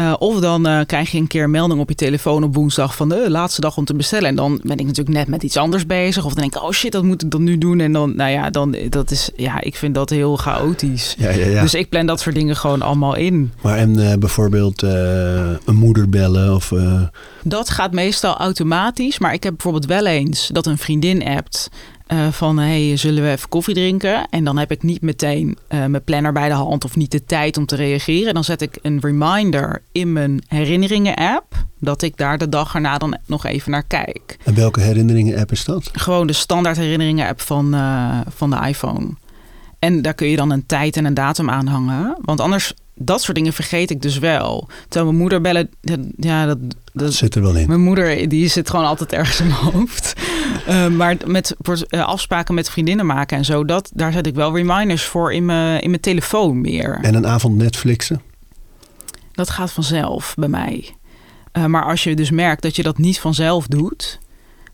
Uh, 0.00 0.14
of 0.18 0.40
dan 0.40 0.68
uh, 0.68 0.80
krijg 0.86 1.10
je 1.10 1.18
een 1.18 1.26
keer 1.26 1.44
een 1.44 1.50
melding 1.50 1.80
op 1.80 1.88
je 1.88 1.94
telefoon 1.94 2.44
op 2.44 2.54
woensdag 2.54 2.96
van 2.96 3.08
de 3.08 3.30
laatste 3.30 3.60
dag 3.60 3.76
om 3.76 3.84
te 3.84 3.94
bestellen. 3.94 4.28
En 4.28 4.34
dan 4.34 4.60
ben 4.62 4.76
ik 4.76 4.86
natuurlijk 4.86 5.16
net 5.16 5.28
met 5.28 5.42
iets 5.42 5.56
anders 5.56 5.86
bezig. 5.86 6.24
Of 6.24 6.32
dan 6.32 6.42
denk 6.42 6.56
ik, 6.56 6.62
oh 6.62 6.70
shit, 6.70 6.92
dat 6.92 7.02
moet 7.02 7.22
ik 7.22 7.30
dan 7.30 7.42
nu 7.42 7.58
doen. 7.58 7.80
En 7.80 7.92
dan, 7.92 8.16
nou 8.16 8.30
ja, 8.30 8.50
dan, 8.50 8.76
dat 8.88 9.10
is, 9.10 9.30
ja, 9.36 9.60
ik 9.60 9.76
vind 9.76 9.94
dat 9.94 10.10
heel 10.10 10.36
chaotisch. 10.36 11.14
Ja, 11.18 11.30
ja, 11.30 11.46
ja. 11.46 11.62
Dus 11.62 11.74
ik 11.74 11.88
plan 11.88 12.06
dat 12.06 12.20
soort 12.20 12.34
dingen 12.34 12.56
gewoon 12.56 12.82
allemaal 12.82 13.14
in. 13.14 13.52
Maar 13.60 13.76
en 13.76 13.98
uh, 13.98 14.12
bijvoorbeeld 14.14 14.82
een 14.82 15.74
moeder 15.74 16.08
bellen 16.08 16.54
of... 16.54 16.72
Dat 17.42 17.70
gaat 17.70 17.92
meestal 17.92 18.36
automatisch. 18.36 19.18
Maar 19.18 19.32
ik 19.32 19.42
heb 19.42 19.52
bijvoorbeeld 19.52 19.86
wel 19.86 20.06
eens 20.06 20.48
dat 20.52 20.66
een 20.66 20.78
vriendin 20.78 21.24
appt. 21.24 21.70
Uh, 22.14 22.28
van 22.28 22.58
hey, 22.58 22.96
zullen 22.96 23.22
we 23.22 23.30
even 23.30 23.48
koffie 23.48 23.74
drinken? 23.74 24.28
En 24.30 24.44
dan 24.44 24.58
heb 24.58 24.70
ik 24.70 24.82
niet 24.82 25.02
meteen 25.02 25.58
uh, 25.68 25.84
mijn 25.86 26.04
planner 26.04 26.32
bij 26.32 26.48
de 26.48 26.54
hand 26.54 26.84
of 26.84 26.96
niet 26.96 27.10
de 27.10 27.24
tijd 27.24 27.56
om 27.56 27.66
te 27.66 27.76
reageren. 27.76 28.34
Dan 28.34 28.44
zet 28.44 28.62
ik 28.62 28.78
een 28.82 29.00
reminder 29.00 29.82
in 29.92 30.12
mijn 30.12 30.44
herinneringen-app 30.48 31.54
dat 31.80 32.02
ik 32.02 32.16
daar 32.16 32.38
de 32.38 32.48
dag 32.48 32.74
erna 32.74 32.98
dan 32.98 33.18
nog 33.26 33.44
even 33.44 33.70
naar 33.70 33.82
kijk. 33.82 34.38
En 34.44 34.54
welke 34.54 34.80
herinneringen-app 34.80 35.52
is 35.52 35.64
dat? 35.64 35.90
Gewoon 35.92 36.26
de 36.26 36.32
standaard 36.32 36.76
herinneringen-app 36.76 37.40
van, 37.40 37.74
uh, 37.74 38.20
van 38.28 38.50
de 38.50 38.66
iPhone. 38.66 39.08
En 39.78 40.02
daar 40.02 40.14
kun 40.14 40.28
je 40.28 40.36
dan 40.36 40.50
een 40.50 40.66
tijd 40.66 40.96
en 40.96 41.04
een 41.04 41.14
datum 41.14 41.50
aan 41.50 41.66
hangen. 41.66 42.16
Want 42.20 42.40
anders, 42.40 42.74
dat 42.94 43.22
soort 43.22 43.36
dingen 43.36 43.52
vergeet 43.52 43.90
ik 43.90 44.02
dus 44.02 44.18
wel. 44.18 44.68
Terwijl 44.82 45.04
mijn 45.04 45.20
moeder 45.20 45.40
bellen, 45.40 45.70
ja, 46.16 46.46
dat, 46.46 46.58
dat, 46.92 47.12
zit 47.12 47.34
er 47.34 47.42
wel 47.42 47.56
in. 47.56 47.68
Mijn 47.68 47.80
moeder, 47.80 48.28
die 48.28 48.48
zit 48.48 48.70
gewoon 48.70 48.84
altijd 48.86 49.12
ergens 49.12 49.40
in 49.40 49.46
mijn 49.46 49.58
hoofd. 49.58 50.12
Uh, 50.68 50.88
maar 50.98 51.16
met 51.26 51.56
uh, 51.88 52.06
afspraken 52.06 52.54
met 52.54 52.70
vriendinnen 52.70 53.06
maken 53.06 53.36
en 53.36 53.44
zo, 53.44 53.64
dat, 53.64 53.90
daar 53.94 54.12
zet 54.12 54.26
ik 54.26 54.34
wel 54.34 54.56
reminders 54.56 55.04
voor 55.04 55.32
in 55.32 55.44
mijn, 55.44 55.80
in 55.80 55.90
mijn 55.90 56.02
telefoon 56.02 56.60
meer. 56.60 56.98
En 57.02 57.14
een 57.14 57.26
avond 57.26 57.56
Netflixen? 57.56 58.22
Dat 59.32 59.50
gaat 59.50 59.72
vanzelf 59.72 60.34
bij 60.38 60.48
mij. 60.48 60.94
Uh, 61.52 61.64
maar 61.64 61.84
als 61.84 62.04
je 62.04 62.16
dus 62.16 62.30
merkt 62.30 62.62
dat 62.62 62.76
je 62.76 62.82
dat 62.82 62.98
niet 62.98 63.20
vanzelf 63.20 63.66
doet, 63.66 64.18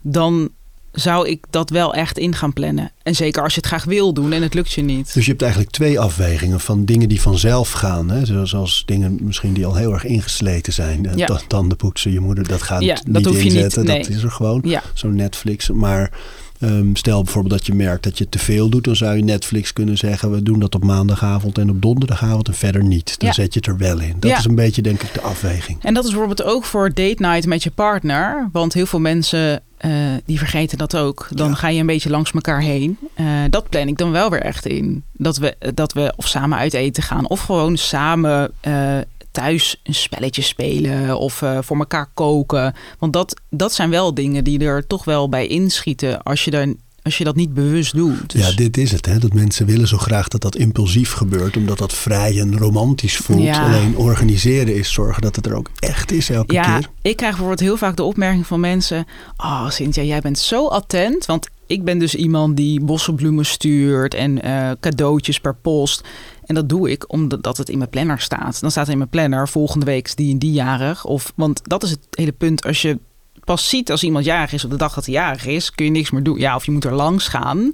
dan 0.00 0.50
zou 0.92 1.28
ik 1.28 1.44
dat 1.50 1.70
wel 1.70 1.94
echt 1.94 2.18
in 2.18 2.34
gaan 2.34 2.52
plannen. 2.52 2.92
En 3.02 3.14
zeker 3.14 3.42
als 3.42 3.54
je 3.54 3.60
het 3.60 3.68
graag 3.68 3.84
wil 3.84 4.12
doen 4.12 4.32
en 4.32 4.42
het 4.42 4.54
lukt 4.54 4.72
je 4.72 4.82
niet. 4.82 5.14
Dus 5.14 5.24
je 5.24 5.30
hebt 5.30 5.42
eigenlijk 5.42 5.72
twee 5.72 6.00
afwegingen 6.00 6.60
van 6.60 6.84
dingen 6.84 7.08
die 7.08 7.20
vanzelf 7.20 7.70
gaan. 7.70 8.10
Hè? 8.10 8.46
Zoals 8.46 8.82
dingen 8.86 9.18
misschien 9.20 9.52
die 9.52 9.66
al 9.66 9.74
heel 9.74 9.92
erg 9.92 10.04
ingesleten 10.04 10.72
zijn. 10.72 11.08
Ja. 11.16 11.40
Tanden 11.46 11.76
poetsen, 11.76 12.12
je 12.12 12.20
moeder, 12.20 12.48
dat 12.48 12.62
gaat 12.62 12.82
ja, 12.82 12.94
niet 13.04 13.14
dat 13.14 13.24
hoef 13.24 13.42
je 13.42 13.44
inzetten. 13.44 13.80
Niet, 13.80 13.90
nee. 13.90 14.02
Dat 14.02 14.10
is 14.10 14.22
er 14.22 14.30
gewoon. 14.30 14.60
Ja. 14.64 14.82
Zo'n 14.94 15.14
Netflix. 15.14 15.70
Maar 15.70 16.12
um, 16.60 16.96
stel 16.96 17.22
bijvoorbeeld 17.22 17.54
dat 17.54 17.66
je 17.66 17.74
merkt 17.74 18.02
dat 18.02 18.18
je 18.18 18.28
te 18.28 18.38
veel 18.38 18.68
doet. 18.68 18.84
Dan 18.84 18.96
zou 18.96 19.16
je 19.16 19.22
Netflix 19.22 19.72
kunnen 19.72 19.96
zeggen. 19.96 20.30
We 20.30 20.42
doen 20.42 20.58
dat 20.58 20.74
op 20.74 20.84
maandagavond 20.84 21.58
en 21.58 21.70
op 21.70 21.82
donderdagavond 21.82 22.48
en 22.48 22.54
verder 22.54 22.84
niet. 22.84 23.18
Dan 23.18 23.28
Ja. 23.28 23.34
zet 23.34 23.52
je 23.54 23.58
het 23.58 23.68
er 23.68 23.76
wel 23.76 24.00
in. 24.00 24.16
Dat 24.18 24.38
is 24.38 24.44
een 24.44 24.54
beetje 24.54 24.82
denk 24.82 25.02
ik 25.02 25.14
de 25.14 25.20
afweging. 25.20 25.78
En 25.82 25.94
dat 25.94 26.04
is 26.04 26.10
bijvoorbeeld 26.10 26.42
ook 26.42 26.64
voor 26.64 26.88
date 26.88 27.22
night 27.22 27.46
met 27.46 27.62
je 27.62 27.70
partner. 27.70 28.48
Want 28.52 28.72
heel 28.72 28.86
veel 28.86 29.00
mensen 29.00 29.62
eh, 29.80 29.90
die 30.24 30.38
vergeten 30.38 30.78
dat 30.78 30.96
ook. 30.96 31.28
Dan 31.30 31.48
Ja. 31.48 31.54
ga 31.54 31.68
je 31.68 31.80
een 31.80 31.86
beetje 31.86 32.10
langs 32.10 32.32
elkaar 32.32 32.60
heen. 32.60 32.98
Eh, 33.14 33.26
dat 33.50 33.68
plan 33.68 33.88
ik 33.88 33.98
dan 33.98 34.10
wel 34.10 34.30
weer 34.30 34.42
echt 34.42 34.66
in. 34.66 35.04
Dat 35.12 35.36
we, 35.36 35.56
dat 35.74 35.92
we 35.92 36.12
of 36.16 36.26
samen 36.26 36.58
uit 36.58 36.74
eten 36.74 37.02
gaan. 37.02 37.28
Of 37.28 37.40
gewoon 37.40 37.76
samen 37.76 38.50
eh, 38.60 38.98
thuis 39.30 39.80
een 39.82 39.94
spelletje 39.94 40.42
spelen. 40.42 41.18
Of 41.18 41.42
voor 41.60 41.78
elkaar 41.78 42.10
koken. 42.14 42.74
Want 42.98 43.12
dat, 43.12 43.40
dat 43.50 43.72
zijn 43.72 43.90
wel 43.90 44.14
dingen 44.14 44.44
die 44.44 44.64
er 44.64 44.86
toch 44.86 45.04
wel 45.04 45.28
bij 45.28 45.46
inschieten. 45.46 46.22
Als 46.22 46.44
je, 46.44 46.50
er, 46.50 46.74
als 47.02 47.18
je 47.18 47.24
dat 47.24 47.36
niet 47.36 47.54
bewust 47.54 47.94
doet. 47.94 48.32
Dus, 48.32 48.48
Ja, 48.48 48.54
dit 48.56 48.76
is 48.76 48.92
het. 48.92 49.06
Hè? 49.06 49.18
Dat 49.18 49.32
mensen 49.32 49.66
willen 49.66 49.88
zo 49.88 49.98
graag 49.98 50.28
dat 50.28 50.40
dat 50.40 50.56
impulsief 50.56 51.12
gebeurt. 51.12 51.56
Omdat 51.56 51.78
dat 51.78 51.92
vrij 51.92 52.40
en 52.40 52.58
romantisch 52.58 53.16
voelt. 53.16 53.42
Ja. 53.42 53.64
Alleen 53.64 53.96
organiseren 53.96 54.74
is 54.76 54.92
zorgen 54.92 55.22
dat 55.22 55.36
het 55.36 55.46
er 55.46 55.54
ook 55.54 55.70
echt 55.78 56.12
is 56.12 56.30
elke 56.30 56.54
Ja, 56.54 56.78
keer. 56.78 56.88
ik 57.02 57.16
krijg 57.16 57.30
bijvoorbeeld 57.32 57.60
heel 57.68 57.76
vaak 57.76 57.96
de 57.96 58.02
opmerking 58.02 58.46
van 58.46 58.60
mensen: 58.60 59.06
Oh, 59.36 59.70
Cynthia, 59.70 60.02
jij 60.02 60.20
bent 60.20 60.38
zo 60.38 60.66
attent. 60.66 61.26
Want 61.26 61.48
ik 61.66 61.84
ben 61.84 61.98
dus 61.98 62.14
iemand 62.14 62.56
die 62.56 62.80
bossenbloemen 62.80 63.46
stuurt 63.46 64.14
en 64.14 64.42
eh, 64.42 64.70
cadeautjes 64.80 65.40
per 65.40 65.54
post. 65.54 66.04
En 66.44 66.54
dat 66.54 66.68
doe 66.68 66.90
ik 66.90 67.12
omdat 67.12 67.42
dat 67.42 67.56
het 67.56 67.68
in 67.68 67.78
mijn 67.78 67.90
planner 67.90 68.20
staat. 68.20 68.60
Dan 68.60 68.70
staat 68.70 68.86
er 68.86 68.92
in 68.92 68.98
mijn 68.98 69.10
planner 69.10 69.48
volgende 69.48 69.86
week 69.86 70.16
die 70.16 70.32
en 70.32 70.38
die 70.38 70.52
jarig. 70.52 71.04
Of, 71.04 71.32
want 71.36 71.60
dat 71.62 71.82
is 71.82 71.90
het 71.90 72.00
hele 72.10 72.32
punt. 72.32 72.64
Als 72.64 72.82
je 72.82 72.98
pas 73.44 73.68
ziet 73.68 73.90
als 73.90 74.02
iemand 74.02 74.24
jarig 74.24 74.52
is 74.52 74.64
op 74.64 74.70
de 74.70 74.76
dag 74.76 74.94
dat 74.94 75.04
hij 75.04 75.14
jarig 75.14 75.46
is, 75.46 75.70
kun 75.70 75.84
je 75.84 75.90
niks 75.90 76.10
meer 76.10 76.22
doen. 76.22 76.38
Ja, 76.38 76.54
of 76.54 76.64
je 76.64 76.72
moet 76.72 76.84
er 76.84 76.94
langs 76.94 77.28
gaan. 77.28 77.70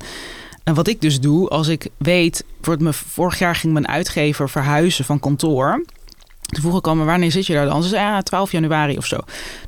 En 0.65 0.75
wat 0.75 0.89
ik 0.89 1.01
dus 1.01 1.21
doe, 1.21 1.49
als 1.49 1.69
ik 1.69 1.89
weet, 1.97 2.45
voor 2.61 2.77
me, 2.83 2.93
vorig 2.93 3.39
jaar 3.39 3.57
ging 3.57 3.73
mijn 3.73 3.89
uitgever 3.89 4.51
verhuizen 4.51 5.05
van 5.05 5.21
kantoor. 5.21 5.85
Toen 6.47 6.63
vroeg 6.63 6.79
ik 6.79 6.87
al, 6.87 6.95
maar 6.95 7.07
wanneer 7.07 7.33
zit 7.33 7.47
je 7.47 7.53
daar 7.53 7.67
dan? 7.67 7.83
Ze 7.83 7.89
zei, 7.89 8.03
ja, 8.03 8.23
12 8.23 8.53
januari 8.53 8.97
of 8.97 9.07
zo. 9.07 9.19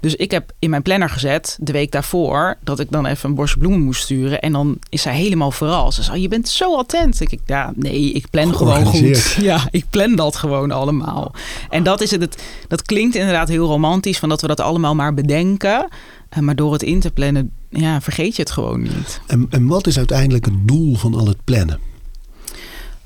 Dus 0.01 0.15
ik 0.15 0.31
heb 0.31 0.53
in 0.59 0.71
mijn 0.71 0.83
planner 0.83 1.11
gezet, 1.11 1.59
de 1.61 1.73
week 1.73 1.93
daarvoor, 1.93 2.57
dat 2.65 2.81
ik 2.81 2.91
dan 2.91 3.07
even 3.07 3.29
een 3.29 3.35
borstje 3.35 3.59
bloemen 3.59 3.81
moest 3.83 4.03
sturen. 4.03 4.41
En 4.41 4.53
dan 4.53 4.79
is 4.89 5.03
zij 5.03 5.17
helemaal 5.17 5.51
verrast. 5.51 5.97
Ze 5.97 6.03
zei, 6.03 6.21
je 6.21 6.29
bent 6.29 6.49
zo 6.49 6.77
attent. 6.77 7.21
Ik, 7.21 7.39
ja, 7.47 7.73
nee, 7.77 8.13
ik 8.13 8.31
plan 8.31 8.55
gewoon 8.57 8.85
goed. 8.85 9.37
Ja, 9.41 9.69
ik 9.71 9.85
plan 9.91 10.15
dat 10.17 10.37
gewoon 10.37 10.71
allemaal. 10.71 11.35
En 11.71 11.83
dat 11.83 12.01
is 12.01 12.11
het, 12.11 12.21
het, 12.21 12.43
dat 12.69 12.83
klinkt 12.83 13.15
inderdaad 13.15 13.49
heel 13.49 13.67
romantisch, 13.67 14.19
van 14.19 14.29
dat 14.29 14.41
we 14.41 14.47
dat 14.47 14.61
allemaal 14.61 14.95
maar 14.95 15.15
bedenken. 15.15 15.89
Eh, 16.29 16.39
Maar 16.39 16.57
door 16.57 16.73
het 16.73 16.83
in 16.83 17.01
te 17.01 17.11
plannen, 17.11 17.51
ja, 17.71 18.01
vergeet 18.01 18.37
je 18.37 18.43
het 18.43 18.51
gewoon 18.51 18.83
niet. 18.83 19.21
En, 19.27 19.47
en 19.51 19.67
wat 19.67 19.87
is 19.87 19.97
uiteindelijk 19.97 20.45
het 20.45 20.69
doel 20.69 20.95
van 20.95 21.15
al 21.15 21.27
het 21.27 21.45
plannen? 21.45 21.79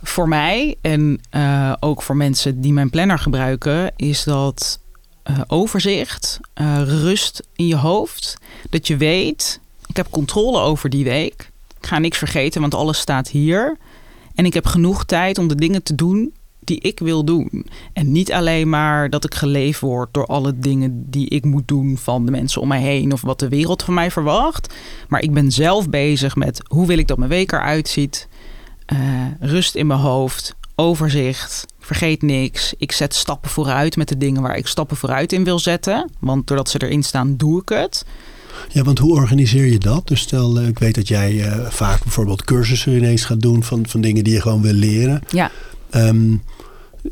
Voor 0.03 0.29
mij 0.29 0.77
en 0.81 1.21
eh, 1.31 1.73
ook 1.81 2.03
voor 2.03 2.17
mensen 2.17 2.61
die 2.61 2.73
mijn 2.73 2.91
planner 2.91 3.19
gebruiken, 3.19 3.93
is 3.97 4.25
dat 4.25 4.81
eh, 5.23 5.41
overzicht, 5.47 6.41
eh, 6.55 6.83
rust 6.85 7.43
in 7.57 7.67
je 7.67 7.77
hoofd. 7.77 8.39
Dat 8.71 8.87
je 8.87 8.97
weet, 8.97 9.61
ik 9.87 9.97
heb 9.97 10.07
controle 10.11 10.59
over 10.59 10.91
die 10.91 11.05
week. 11.05 11.51
Ik 11.81 11.87
ga 11.87 11.99
niks 11.99 12.19
vergeten, 12.19 12.61
want 12.61 12.75
alles 12.75 12.99
staat 12.99 13.29
hier. 13.29 13.77
En 14.35 14.45
ik 14.45 14.55
heb 14.55 14.67
genoeg 14.67 15.05
tijd 15.05 15.39
om 15.39 15.49
de 15.49 15.55
dingen 15.55 15.83
te 15.83 15.95
doen 15.95 16.35
die 16.65 16.81
ik 16.81 16.99
wil 16.99 17.25
doen. 17.25 17.67
En 17.93 18.13
niet 18.13 18.33
alleen 18.33 18.69
maar 18.69 19.11
dat 19.11 19.25
ik 19.25 19.35
geleefd 19.35 19.81
word 19.81 20.15
door 20.15 20.27
alle 20.27 20.59
dingen 20.59 21.11
die 21.11 21.29
ik 21.29 21.45
moet 21.45 21.69
doen 21.69 21.99
van 21.99 22.25
de 22.25 22.31
mensen 22.31 22.61
om 22.61 22.69
mij 22.69 22.81
heen 22.81 23.13
of 23.13 23.21
wat 23.21 23.39
de 23.39 23.49
wereld 23.49 23.83
van 23.83 23.95
mij 23.95 24.11
verwacht. 24.11 24.75
Maar 25.09 25.21
ik 25.21 25.33
ben 25.33 25.51
zelf 25.51 25.89
bezig 25.89 26.37
met 26.37 26.61
hoe 26.69 26.87
wil 26.87 26.99
ik 26.99 27.07
dat 27.07 27.19
mijn 27.19 27.31
week 27.31 27.53
eruit 27.53 27.89
ziet. 27.89 28.29
Eh, 28.93 29.49
rust 29.49 29.75
in 29.75 29.87
mijn 29.87 30.01
hoofd, 30.01 30.55
overzicht, 30.75 31.67
vergeet 31.81 32.23
niks. 32.23 32.75
Ik 32.79 32.93
zet 32.93 33.15
stappen 33.15 33.51
vooruit 33.51 33.97
met 33.97 34.09
de 34.09 34.17
dingen 34.17 34.43
waar 34.43 34.57
ik 34.57 34.67
stappen 34.67 34.97
vooruit 34.97 35.33
in 35.33 35.45
wil 35.45 35.59
zetten. 35.59 36.11
Want 36.19 36.47
doordat 36.47 36.69
ze 36.71 36.83
erin 36.83 37.03
staan, 37.03 37.37
doe 37.37 37.61
ik 37.61 37.69
het. 37.69 38.05
Ja, 38.69 38.83
want 38.83 38.99
hoe 38.99 39.13
organiseer 39.15 39.67
je 39.67 39.79
dat? 39.79 40.09
Dus 40.09 40.21
stel, 40.21 40.59
eh, 40.61 40.67
ik 40.69 40.79
weet 40.79 40.95
dat 40.95 41.09
jij 41.09 41.41
eh, 41.45 41.67
vaak 41.71 42.03
bijvoorbeeld 42.03 42.45
cursussen 42.45 42.93
ineens 42.97 43.25
gaat 43.25 43.41
doen 43.41 43.63
van, 43.65 43.87
van 43.89 44.01
dingen 44.01 44.25
die 44.25 44.33
je 44.33 44.41
gewoon 44.41 44.63
wil 44.63 44.73
leren. 44.73 45.23
Ja, 45.29 45.51
Ehm, 45.91 46.37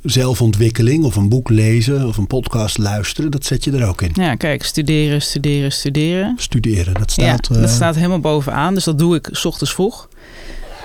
zelfontwikkeling 0.03 1.05
of 1.05 1.17
een 1.17 1.29
boek 1.29 1.49
lezen 1.49 2.07
of 2.07 2.17
een 2.17 2.27
podcast 2.27 2.79
luisteren, 2.79 3.31
dat 3.31 3.45
zet 3.45 3.65
je 3.65 3.73
er 3.73 3.89
ook 3.89 4.03
in. 4.03 4.11
ja 4.15 4.35
kijk, 4.35 4.63
studeren, 4.63 5.23
studeren, 5.23 5.73
studeren. 5.73 6.35
Studeren, 6.37 6.95
dat 6.95 7.11
staat. 7.11 7.49
ja, 7.53 7.61
dat 7.61 7.71
staat 7.71 7.95
helemaal 7.95 8.21
bovenaan. 8.21 8.75
Dus 8.75 8.85
dat 8.85 8.99
doe 8.99 9.17
ik 9.17 9.29
's 9.33 9.45
ochtends 9.45 9.75
vroeg. 9.75 10.09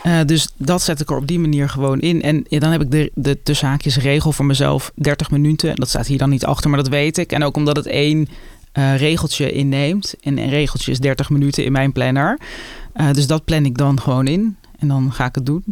Eh, 0.05 0.19
dus 0.25 0.49
dat 0.57 0.81
zet 0.81 0.99
ik 0.99 1.09
er 1.09 1.17
op 1.17 1.27
die 1.27 1.39
manier 1.39 1.69
gewoon 1.69 1.99
in. 1.99 2.21
En 2.21 2.45
ja, 2.47 2.59
dan 2.59 2.71
heb 2.71 2.81
ik 2.81 2.91
de, 2.91 3.11
de 3.13 3.43
tussen 3.43 3.67
haakjes 3.67 3.97
regel 3.97 4.31
voor 4.31 4.45
mezelf 4.45 4.91
30 4.95 5.31
minuten. 5.31 5.75
Dat 5.75 5.89
staat 5.89 6.07
hier 6.07 6.17
dan 6.17 6.29
niet 6.29 6.45
achter, 6.45 6.69
maar 6.69 6.79
dat 6.79 6.87
weet 6.87 7.17
ik. 7.17 7.31
En 7.31 7.43
ook 7.43 7.55
omdat 7.55 7.75
het 7.75 7.85
één 7.85 8.27
eh, 8.71 8.97
regeltje 8.97 9.51
inneemt. 9.51 10.15
En 10.21 10.37
een 10.37 10.49
regeltje 10.49 10.91
is 10.91 10.99
30 10.99 11.29
minuten 11.29 11.63
in 11.63 11.71
mijn 11.71 11.91
planner. 11.91 12.39
Eh, 12.93 13.11
dus 13.11 13.27
dat 13.27 13.45
plan 13.45 13.65
ik 13.65 13.77
dan 13.77 14.01
gewoon 14.01 14.27
in. 14.27 14.57
En 14.79 14.87
dan 14.87 15.11
ga 15.13 15.25
ik 15.25 15.35
het 15.35 15.45
doen. 15.45 15.63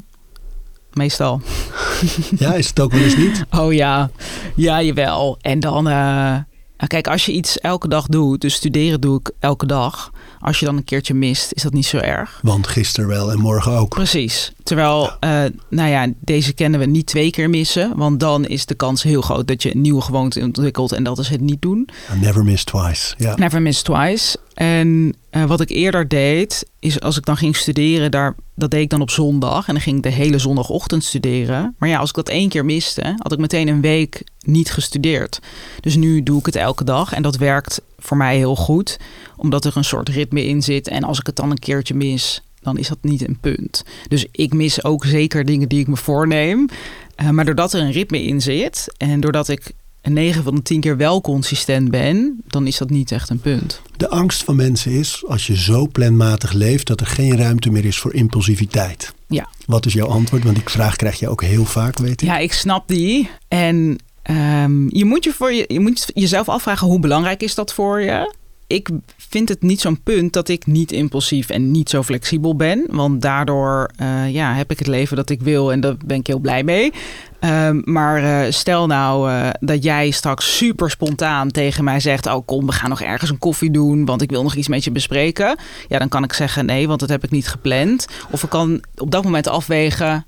Meestal. 0.94 1.42
Ja, 2.38 2.54
is 2.54 2.68
het 2.68 2.80
ook 2.80 2.92
wel 2.92 3.02
eens 3.02 3.18
niet? 3.18 3.46
Oh 3.52 3.74
ja, 3.74 4.10
ja, 4.56 4.82
jawel. 4.82 5.38
En 5.42 5.60
dan, 5.60 5.84
nou, 5.84 6.44
kijk, 6.88 7.08
als 7.08 7.26
je 7.26 7.32
iets 7.32 7.60
elke 7.60 7.88
dag 7.88 8.08
doet, 8.08 8.42
dus 8.42 8.54
studeren 8.54 9.02
doe 9.02 9.20
ik 9.20 9.32
elke 9.40 9.66
dag. 9.66 10.12
Als 10.44 10.60
je 10.60 10.66
dan 10.66 10.78
een 10.78 10.84
keertje 10.84 11.14
mist, 11.14 11.54
is 11.54 11.62
dat 11.62 11.74
niet 11.74 11.86
zo 11.86 11.98
erg. 11.98 12.40
Want 12.42 12.68
gisteren 12.68 13.10
wel 13.10 13.32
en 13.32 13.40
morgen 13.40 13.72
ook. 13.72 13.90
Precies. 13.90 14.52
Terwijl, 14.64 15.12
eh, 15.20 15.44
nou 15.70 15.90
ja, 15.90 16.08
deze 16.20 16.54
kennen 16.54 16.80
we 16.80 16.86
niet 16.86 17.06
twee 17.06 17.32
keer 17.32 17.50
missen. 17.50 17.92
Want 17.96 18.20
dan 18.20 18.46
is 18.46 18.66
de 18.66 18.76
kans 18.76 19.04
heel 19.04 19.22
groot 19.22 19.48
dat 19.48 19.64
je 19.64 19.76
een 19.76 19.82
nieuwe 19.82 20.02
gewoonte 20.02 20.42
ontwikkelt. 20.42 20.92
En 20.92 21.04
dat 21.04 21.20
is 21.20 21.30
het 21.30 21.42
niet 21.42 21.62
doen. 21.62 21.90
Never 22.22 22.44
miss 22.44 22.64
twice. 22.64 23.16
Never 23.36 23.62
miss 23.62 23.82
twice. 23.82 24.38
En 24.54 25.16
eh, 25.30 25.44
wat 25.44 25.62
ik 25.62 25.70
eerder 25.70 26.08
deed, 26.08 26.66
is 26.80 27.00
als 27.00 27.18
ik 27.18 27.26
dan 27.26 27.38
ging 27.38 27.56
studeren, 27.56 28.12
daar, 28.12 28.36
dat 28.56 28.72
deed 28.72 28.82
ik 28.82 28.90
dan 28.90 29.02
op 29.02 29.10
zondag. 29.10 29.68
En 29.68 29.74
dan 29.74 29.84
ging 29.84 29.98
ik 29.98 30.04
de 30.04 30.10
hele 30.10 30.38
zondagochtend 30.38 31.04
studeren. 31.04 31.76
Maar 31.78 31.90
ja, 31.90 31.98
als 31.98 32.10
ik 32.10 32.16
dat 32.16 32.30
één 32.30 32.50
keer 32.50 32.66
miste, 32.66 33.16
had 33.18 33.32
ik 33.32 33.40
meteen 33.40 33.68
een 33.68 33.82
week 33.82 34.24
niet 34.40 34.72
gestudeerd. 34.72 35.40
Dus 35.80 35.96
nu 35.96 36.24
doe 36.24 36.40
ik 36.40 36.46
het 36.46 36.56
elke 36.56 36.84
dag. 36.84 37.14
En 37.14 37.22
dat 37.22 37.36
werkt 37.36 37.82
voor 38.04 38.18
mij 38.18 38.38
heel 38.38 38.56
goed, 38.56 39.00
omdat 39.36 39.66
er 39.66 39.78
een 39.78 39.84
soort 39.84 40.10
ritme 40.10 40.46
in 40.46 40.62
zit. 40.62 40.88
En 40.88 41.04
als 41.04 41.20
ik 41.20 41.26
het 41.26 41.36
dan 41.36 41.52
een 41.52 41.60
keertje 41.60 41.94
mis, 41.94 42.42
dan 42.62 42.78
is 42.78 42.88
dat 42.88 42.98
niet 43.02 43.28
een 43.28 43.40
punt. 43.40 43.84
Dus 44.08 44.26
ik 44.32 44.54
mis 44.54 44.84
ook 44.84 45.06
zeker 45.06 45.46
dingen 45.46 45.70
die 45.70 45.80
ik 45.80 45.88
me 45.88 45.98
voorneem. 45.98 46.70
Eh, 47.16 47.30
maar 47.30 47.46
doordat 47.46 47.74
er 47.74 47.82
een 47.82 47.92
ritme 47.92 48.24
in 48.24 48.42
zit 48.42 48.94
en 48.98 49.20
doordat 49.20 49.48
ik 49.48 49.72
een 50.02 50.14
9 50.14 50.44
van 50.44 50.56
de 50.56 50.62
10 50.62 50.80
keer 50.80 50.98
wel 50.98 51.22
consistent 51.22 51.92
ben, 51.92 52.42
dan 52.48 52.68
is 52.68 52.78
dat 52.78 52.90
niet 52.90 53.12
echt 53.12 53.30
een 53.30 53.40
punt. 53.40 53.82
De 53.98 54.10
angst 54.10 54.44
van 54.44 54.56
mensen 54.56 54.92
is 54.92 55.24
als 55.28 55.48
je 55.48 55.58
zo 55.58 55.88
planmatig 55.88 56.54
leeft 56.54 56.88
dat 56.88 57.00
er 57.00 57.08
geen 57.08 57.38
ruimte 57.38 57.70
meer 57.70 57.86
is 57.86 57.98
voor 57.98 58.14
impulsiviteit. 58.14 59.14
Ja. 59.28 59.50
Wat 59.66 59.86
is 59.86 59.94
jouw 59.94 60.08
antwoord? 60.08 60.44
Want 60.44 60.56
die 60.56 60.70
vraag 60.70 60.96
krijg 60.96 61.20
je 61.20 61.30
ook 61.30 61.44
heel 61.44 61.66
vaak, 61.66 61.98
weet 61.98 62.22
ik. 62.22 62.28
Ja, 62.28 62.38
ik 62.38 62.54
snap 62.54 62.88
die. 62.88 63.30
En 63.48 63.98
ehm, 64.24 64.98
je, 64.98 65.06
moet 65.06 65.24
je, 65.24 65.34
voor 65.34 65.54
je, 65.54 65.66
je 65.68 65.80
moet 65.80 66.12
jezelf 66.14 66.50
afvragen 66.50 66.88
hoe 66.88 67.00
belangrijk 67.00 67.44
is 67.44 67.56
dat 67.56 67.74
voor 67.74 68.02
je? 68.02 68.34
Ik 68.68 68.90
vind 69.18 69.50
het 69.50 69.62
niet 69.62 69.82
zo'n 69.82 70.04
punt 70.04 70.34
dat 70.34 70.50
ik 70.50 70.66
niet 70.66 70.92
impulsief 70.92 71.50
en 71.50 71.72
niet 71.72 71.90
zo 71.90 72.04
flexibel 72.04 72.56
ben. 72.56 72.86
Want 72.90 73.22
daardoor 73.22 73.90
eh, 73.96 74.34
ja, 74.34 74.54
heb 74.54 74.72
ik 74.72 74.80
het 74.80 74.88
leven 74.88 75.16
dat 75.16 75.30
ik 75.30 75.42
wil 75.42 75.72
en 75.72 75.80
daar 75.80 75.96
ben 76.06 76.18
ik 76.18 76.28
heel 76.28 76.40
blij 76.40 76.64
mee. 76.64 76.94
Ehm, 77.40 77.82
maar 77.84 78.24
eh, 78.24 78.52
stel 78.52 78.88
nou 78.88 79.32
eh, 79.32 79.50
dat 79.60 79.84
jij 79.84 80.12
straks 80.12 80.58
super 80.58 80.90
spontaan 80.90 81.52
tegen 81.52 81.84
mij 81.84 82.00
zegt: 82.00 82.28
Oh, 82.28 82.46
kom, 82.46 82.66
we 82.66 82.72
gaan 82.72 82.90
nog 82.90 83.02
ergens 83.02 83.30
een 83.30 83.38
koffie 83.38 83.72
doen, 83.72 84.06
want 84.06 84.22
ik 84.22 84.30
wil 84.30 84.44
nog 84.44 84.56
iets 84.56 84.68
met 84.68 84.84
je 84.84 84.92
bespreken. 84.92 85.58
Ja, 85.88 86.00
dan 86.00 86.10
kan 86.10 86.24
ik 86.24 86.34
zeggen: 86.34 86.66
Nee, 86.66 86.88
want 86.88 87.00
dat 87.00 87.10
heb 87.10 87.24
ik 87.24 87.32
niet 87.32 87.48
gepland. 87.48 88.08
Of 88.32 88.44
ik 88.44 88.50
kan 88.50 88.84
op 88.96 89.12
dat 89.12 89.24
moment 89.24 89.48
afwegen: 89.48 90.26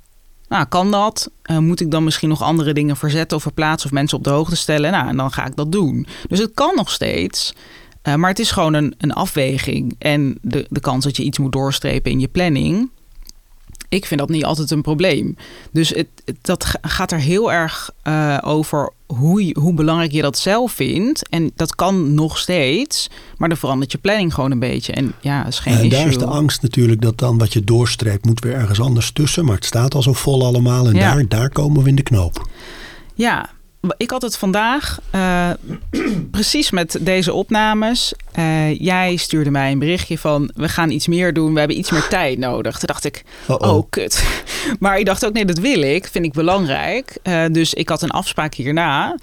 nou, 0.49 0.65
kan 0.65 0.91
dat? 0.91 1.31
moet 1.59 1.81
ik 1.81 1.91
dan 1.91 2.03
misschien 2.03 2.29
nog 2.29 2.41
andere 2.41 2.73
dingen 2.73 2.97
verzetten 2.97 3.37
of 3.37 3.43
verplaatsen 3.43 3.89
of 3.89 3.95
mensen 3.95 4.17
op 4.17 4.23
de 4.23 4.29
hoogte 4.29 4.55
stellen? 4.55 4.91
Nou, 4.91 5.07
en 5.07 5.17
dan 5.17 5.31
ga 5.31 5.45
ik 5.45 5.55
dat 5.55 5.71
doen. 5.71 6.07
Dus 6.27 6.39
het 6.39 6.51
kan 6.53 6.75
nog 6.75 6.91
steeds. 6.91 7.53
Uh, 8.07 8.15
maar 8.15 8.29
het 8.29 8.39
is 8.39 8.51
gewoon 8.51 8.73
een, 8.73 8.95
een 8.97 9.13
afweging. 9.13 9.95
En 9.97 10.37
de, 10.41 10.65
de 10.69 10.79
kans 10.79 11.03
dat 11.03 11.17
je 11.17 11.23
iets 11.23 11.37
moet 11.37 11.51
doorstrepen 11.51 12.11
in 12.11 12.19
je 12.19 12.27
planning. 12.27 12.89
Ik 13.89 14.05
vind 14.05 14.19
dat 14.19 14.29
niet 14.29 14.45
altijd 14.45 14.71
een 14.71 14.81
probleem. 14.81 15.35
Dus 15.71 15.89
het, 15.89 16.07
dat 16.41 16.73
gaat 16.81 17.11
er 17.11 17.19
heel 17.19 17.51
erg 17.51 17.89
uh, 18.03 18.37
over 18.41 18.91
hoe, 19.05 19.55
hoe 19.59 19.73
belangrijk 19.73 20.11
je 20.11 20.21
dat 20.21 20.37
zelf 20.37 20.71
vindt. 20.71 21.29
En 21.29 21.51
dat 21.55 21.75
kan 21.75 22.13
nog 22.13 22.37
steeds. 22.37 23.09
Maar 23.37 23.49
dan 23.49 23.57
verandert 23.57 23.91
je 23.91 23.97
planning 23.97 24.33
gewoon 24.33 24.51
een 24.51 24.59
beetje. 24.59 24.93
En 24.93 25.13
ja, 25.21 25.45
is 25.47 25.59
geen 25.59 25.73
en 25.73 25.85
issue. 25.85 25.97
daar 25.99 26.07
is 26.07 26.17
de 26.17 26.25
angst 26.25 26.61
natuurlijk 26.61 27.01
dat 27.01 27.17
dan 27.17 27.37
wat 27.37 27.53
je 27.53 27.63
doorstreept 27.63 28.25
moet 28.25 28.43
weer 28.43 28.53
ergens 28.53 28.81
anders 28.81 29.11
tussen. 29.11 29.45
Maar 29.45 29.55
het 29.55 29.65
staat 29.65 29.95
al 29.95 30.01
zo 30.01 30.13
vol 30.13 30.45
allemaal. 30.45 30.87
En 30.87 30.93
Ja. 30.95 31.13
daar, 31.13 31.27
daar 31.27 31.49
komen 31.49 31.83
we 31.83 31.89
in 31.89 31.95
de 31.95 32.03
knoop. 32.03 32.47
Ja, 33.13 33.49
ik 33.97 34.09
had 34.09 34.21
het 34.21 34.37
vandaag 34.37 34.99
eh, 35.11 35.49
precies 36.31 36.71
met 36.71 36.97
deze 37.01 37.33
opnames. 37.33 38.13
Eh, 38.31 38.79
jij 38.79 39.15
stuurde 39.15 39.51
mij 39.51 39.71
een 39.71 39.79
berichtje 39.79 40.17
van 40.17 40.51
we 40.55 40.69
gaan 40.69 40.89
iets 40.89 41.07
meer 41.07 41.33
doen, 41.33 41.53
we 41.53 41.59
hebben 41.59 41.77
iets 41.77 41.91
meer 41.91 42.07
tijd 42.07 42.37
nodig. 42.37 42.77
Toen 42.77 42.87
dacht 42.87 43.05
ik, 43.05 43.23
oh 43.47 43.85
kut. 43.89 44.23
Maar 44.79 44.99
ik 44.99 45.05
dacht 45.05 45.25
ook 45.25 45.33
nee, 45.33 45.45
dat 45.45 45.57
wil 45.57 45.81
ik, 45.81 46.07
vind 46.07 46.25
ik 46.25 46.33
belangrijk. 46.33 47.17
Eh, 47.23 47.45
dus 47.51 47.73
ik 47.73 47.89
had 47.89 48.01
een 48.01 48.09
afspraak 48.09 48.53
hierna. 48.53 49.15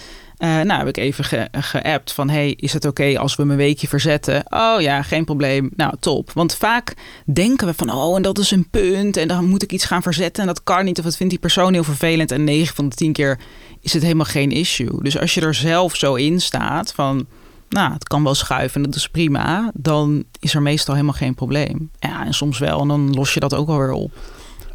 Eh, 0.42 0.48
nou 0.60 0.78
heb 0.78 0.88
ik 0.88 0.96
even 0.96 1.24
ge- 1.24 1.48
geappt 1.52 2.12
van 2.12 2.28
hey, 2.30 2.50
is 2.50 2.72
het 2.72 2.84
oké 2.84 3.18
als 3.18 3.36
we 3.36 3.42
hem 3.42 3.50
een 3.50 3.56
weekje 3.56 3.88
verzetten? 3.88 4.44
Oh 4.48 4.80
ja, 4.80 5.02
geen 5.02 5.24
probleem. 5.24 5.70
Nou, 5.76 5.94
top. 6.00 6.32
Want 6.32 6.54
vaak 6.54 6.94
denken 7.32 7.66
we 7.66 7.74
van 7.74 7.90
oh, 7.92 8.16
en 8.16 8.22
dat 8.22 8.38
is 8.38 8.50
een 8.50 8.68
punt 8.70 9.16
en 9.16 9.28
dan 9.28 9.44
moet 9.44 9.62
ik 9.62 9.72
iets 9.72 9.84
gaan 9.84 10.02
verzetten 10.02 10.42
en 10.42 10.48
dat 10.48 10.62
kan 10.62 10.84
niet 10.84 10.98
of 10.98 11.04
dat 11.04 11.16
vindt 11.16 11.32
die 11.32 11.40
persoon 11.40 11.72
heel 11.72 11.84
vervelend 11.84 12.30
en 12.30 12.44
9 12.44 12.74
van 12.74 12.88
de 12.88 12.96
10 12.96 13.12
keer 13.12 13.38
is 13.80 13.92
het 13.92 14.02
helemaal 14.02 14.24
geen 14.26 14.50
issue. 14.50 15.02
Dus 15.02 15.18
als 15.18 15.34
je 15.34 15.40
er 15.40 15.54
zelf 15.54 15.96
zo 15.96 16.14
in 16.14 16.40
staat 16.40 16.92
van, 16.92 17.26
nou, 17.68 17.92
het 17.92 18.04
kan 18.08 18.24
wel 18.24 18.34
schuiven 18.34 18.76
en 18.84 18.90
dat 18.90 18.98
is 18.98 19.08
prima, 19.08 19.70
dan 19.74 20.24
is 20.40 20.54
er 20.54 20.62
meestal 20.62 20.94
helemaal 20.94 21.16
geen 21.16 21.34
probleem. 21.34 21.90
Ja, 22.00 22.24
en 22.26 22.34
soms 22.34 22.58
wel 22.58 22.80
en 22.80 22.88
dan 22.88 23.10
los 23.14 23.34
je 23.34 23.40
dat 23.40 23.54
ook 23.54 23.68
alweer 23.68 23.92
op. 23.92 24.12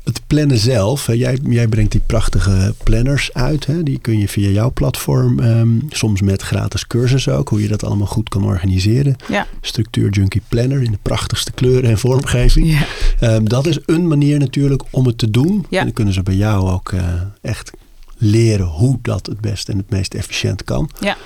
Het 0.08 0.22
plannen 0.28 0.58
zelf, 0.58 1.06
hè, 1.06 1.14
jij, 1.14 1.40
jij 1.50 1.68
brengt 1.68 1.92
die 1.92 2.02
prachtige 2.06 2.74
planners 2.84 3.34
uit. 3.34 3.66
Hè, 3.66 3.84
die 3.84 4.00
kun 4.00 4.18
je 4.20 4.28
via 4.28 4.50
jouw 4.50 4.72
platform, 4.72 5.40
ehm, 5.40 5.70
soms 5.90 6.22
met 6.22 6.42
gratis 6.42 6.88
cursussen 6.88 7.38
ook, 7.38 7.50
hoe 7.50 7.62
je 7.62 7.68
dat 7.68 7.84
allemaal 7.84 8.08
goed 8.08 8.30
kan 8.30 8.44
organiseren. 8.44 9.16
Ja. 9.28 9.48
Structuur 9.62 10.10
Junkie 10.10 10.42
Planner 10.48 10.82
in 10.82 10.92
de 10.92 10.98
prachtigste 11.02 11.52
kleuren 11.52 11.90
en 11.90 11.98
vormgeving. 11.98 12.70
Ja. 12.70 12.86
Ehm, 13.20 13.44
dat 13.44 13.66
is 13.66 13.80
een 13.86 14.08
manier 14.08 14.40
natuurlijk 14.40 14.84
om 14.90 15.06
het 15.06 15.18
te 15.18 15.30
doen. 15.30 15.66
Ja. 15.70 15.80
En 15.80 15.86
dan 15.86 15.94
kunnen 15.94 16.14
ze 16.14 16.24
bij 16.24 16.36
jou 16.36 16.70
ook 16.70 16.92
eh, 16.92 17.22
echt 17.42 17.72
leren 18.18 18.66
hoe 18.66 19.00
dat 19.02 19.26
het 19.26 19.42
best 19.42 19.70
en 19.70 19.78
het 19.78 19.90
meest 19.90 20.14
efficiënt 20.14 20.64
kan. 20.64 20.90
Ja. 21.00 21.18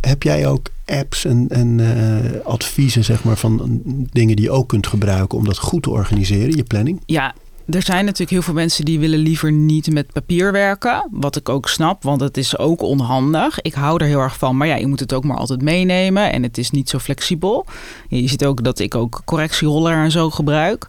Heb 0.00 0.22
jij 0.22 0.46
ook 0.46 0.68
apps 0.86 1.24
en, 1.24 1.46
en 1.48 1.80
eh, 1.80 2.46
adviezen 2.46 3.04
zeg 3.04 3.24
maar, 3.24 3.36
van 3.36 3.80
dingen 4.12 4.36
die 4.36 4.44
je 4.44 4.50
ook 4.50 4.68
kunt 4.68 4.86
gebruiken 4.86 5.38
om 5.38 5.44
dat 5.44 5.58
goed 5.58 5.82
te 5.82 5.90
organiseren, 5.90 6.56
je 6.56 6.62
planning? 6.62 7.02
Ja, 7.06 7.34
er 7.68 7.82
zijn 7.82 8.04
natuurlijk 8.04 8.30
heel 8.30 8.42
veel 8.42 8.54
mensen 8.54 8.84
die 8.84 8.98
willen 8.98 9.18
liever 9.18 9.52
niet 9.52 9.92
met 9.92 10.12
papier 10.12 10.52
werken. 10.52 11.08
Wat 11.10 11.36
ik 11.36 11.48
ook 11.48 11.68
snap, 11.68 12.02
want 12.02 12.20
het 12.20 12.36
is 12.36 12.58
ook 12.58 12.82
onhandig. 12.82 13.60
Ik 13.60 13.74
hou 13.74 14.00
er 14.00 14.06
heel 14.06 14.20
erg 14.20 14.38
van, 14.38 14.56
maar 14.56 14.66
ja, 14.66 14.76
je 14.76 14.86
moet 14.86 15.00
het 15.00 15.12
ook 15.12 15.24
maar 15.24 15.36
altijd 15.36 15.62
meenemen. 15.62 16.32
En 16.32 16.42
het 16.42 16.58
is 16.58 16.70
niet 16.70 16.88
zo 16.88 16.98
flexibel. 16.98 17.66
Je 18.08 18.28
ziet 18.28 18.44
ook 18.44 18.64
dat 18.64 18.78
ik 18.78 18.94
ook 18.94 19.22
correctieroller 19.24 19.96
en 19.96 20.10
zo 20.10 20.30
gebruik. 20.30 20.86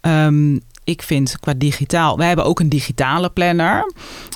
Ehm, 0.00 0.58
ik 0.84 1.02
vind 1.02 1.40
qua 1.40 1.54
digitaal, 1.56 2.16
wij 2.16 2.26
hebben 2.26 2.44
ook 2.44 2.60
een 2.60 2.68
digitale 2.68 3.30
planner. 3.30 3.92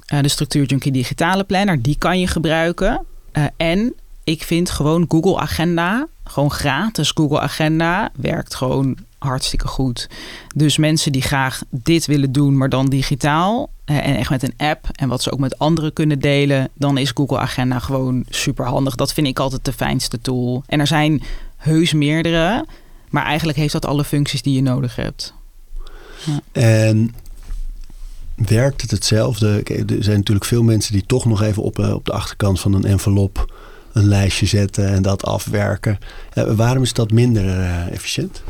Eh, 0.07 0.21
de 0.21 0.29
Structuur 0.29 0.65
Junkie 0.65 0.93
digitale 0.93 1.45
planner, 1.45 1.83
die 1.83 1.97
kan 1.99 2.21
je 2.21 2.27
gebruiken. 2.27 3.05
Eh, 3.33 3.45
en 3.57 3.95
ik 4.25 4.43
vind 4.43 4.71
gewoon 4.71 5.05
Google 5.09 5.39
Agenda, 5.39 6.07
gewoon 6.25 6.51
gratis 6.51 7.11
Google 7.15 7.41
Agenda, 7.41 8.11
werkt 8.17 8.55
gewoon 8.55 8.97
hartstikke 9.19 9.67
goed. 9.67 10.09
Dus 10.55 10.77
mensen 10.77 11.13
die 11.13 11.23
graag 11.23 11.63
dit 11.71 12.07
willen 12.07 12.33
doen, 12.33 12.57
maar 12.57 12.69
dan 12.69 12.87
digitaal 12.87 13.71
en 13.85 14.17
echt 14.17 14.31
met 14.31 14.43
een 14.43 14.55
app 14.57 14.89
en 14.93 15.09
wat 15.09 15.23
ze 15.23 15.33
ook 15.33 15.39
met 15.39 15.59
anderen 15.59 15.93
kunnen 15.93 16.19
delen, 16.19 16.69
dan 16.75 16.99
is 16.99 17.11
Google 17.15 17.39
Agenda 17.39 17.79
gewoon 17.79 18.25
super 18.29 18.67
handig. 18.67 18.95
Dat 18.95 19.13
vind 19.13 19.27
ik 19.27 19.39
altijd 19.39 19.65
de 19.65 19.73
fijnste 19.73 20.21
tool. 20.21 20.63
En 20.67 20.81
er 20.81 20.87
zijn 20.87 21.23
heus 21.57 21.93
meerdere, 21.93 22.67
maar 23.11 23.25
eigenlijk 23.25 23.59
heeft 23.59 23.73
dat 23.73 23.87
alle 23.87 24.05
functies 24.05 24.43
die 24.43 24.55
je 24.55 24.63
nodig 24.63 24.97
hebt. 24.97 25.35
En 26.53 27.15
werkt 28.35 28.81
het 28.81 28.91
hetzelfde? 28.91 29.63
Er 29.63 30.05
zijn 30.05 30.17
natuurlijk 30.17 30.47
veel 30.47 30.63
mensen 30.63 30.93
die 30.93 31.07
toch 31.07 31.25
nog 31.25 31.43
even 31.43 31.63
op, 31.63 31.79
eh, 31.79 31.95
op 31.95 32.05
de 32.05 32.13
achterkant 32.13 32.61
van 32.61 32.75
een 32.75 32.85
envelop 32.85 33.57
een 33.93 34.09
lijstje 34.09 34.47
zetten 34.47 34.89
en 34.89 35.03
dat 35.03 35.25
afwerken. 35.25 35.99
Eh, 36.33 36.55
waarom 36.55 36.83
is 36.83 36.93
dat 36.93 37.11
minder 37.11 37.49
eh, 37.49 37.93
efficiënt? 37.93 38.43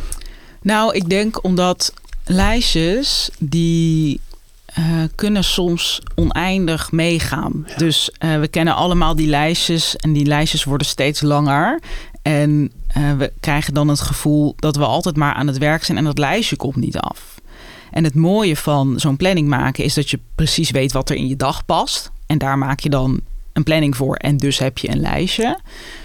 Nou, 0.63 0.95
ik 0.95 1.09
denk 1.09 1.45
omdat 1.45 1.93
lijstjes 2.25 3.31
die 3.39 4.21
eh, 4.65 4.85
kunnen 5.15 5.45
soms 5.45 6.01
oneindig 6.15 6.93
meegaan. 6.93 7.67
Dus 7.77 8.11
eh, 8.11 8.41
we 8.41 8.49
kennen 8.49 8.75
allemaal 8.75 9.17
die 9.17 9.29
lijstjes 9.29 9.97
en 9.97 10.13
die 10.13 10.27
lijstjes 10.27 10.65
worden 10.65 10.87
steeds 10.87 11.21
langer. 11.21 11.81
En 12.23 12.73
eh, 12.87 13.13
we 13.13 13.33
krijgen 13.41 13.75
dan 13.75 13.89
het 13.89 14.01
gevoel 14.01 14.55
dat 14.57 14.77
we 14.77 14.85
altijd 14.85 15.17
maar 15.17 15.35
aan 15.35 15.47
het 15.47 15.59
werk 15.59 15.85
zijn 15.85 15.99
en 15.99 16.05
dat 16.05 16.19
lijstje 16.19 16.57
komt 16.57 16.77
niet 16.77 16.99
af. 16.99 17.41
En 17.91 18.05
het 18.05 18.15
mooie 18.15 18.57
van 18.57 19.01
zo'n 19.01 19.17
planning 19.17 19.49
maken 19.49 19.85
is 19.85 19.95
dat 19.95 20.11
je 20.11 20.19
precies 20.35 20.71
weet 20.71 20.93
wat 20.93 21.11
er 21.11 21.17
in 21.17 21.29
je 21.29 21.37
dag 21.37 21.65
past. 21.65 22.11
En 22.27 22.39
daar 22.39 22.59
maak 22.59 22.81
je 22.81 22.91
dan 22.91 23.21
een 23.59 23.65
planning 23.65 23.97
voor 23.97 24.15
en 24.17 24.37
dus 24.37 24.59
heb 24.59 24.79
je 24.79 24.91
een 24.91 25.01
lijstje. 25.01 25.59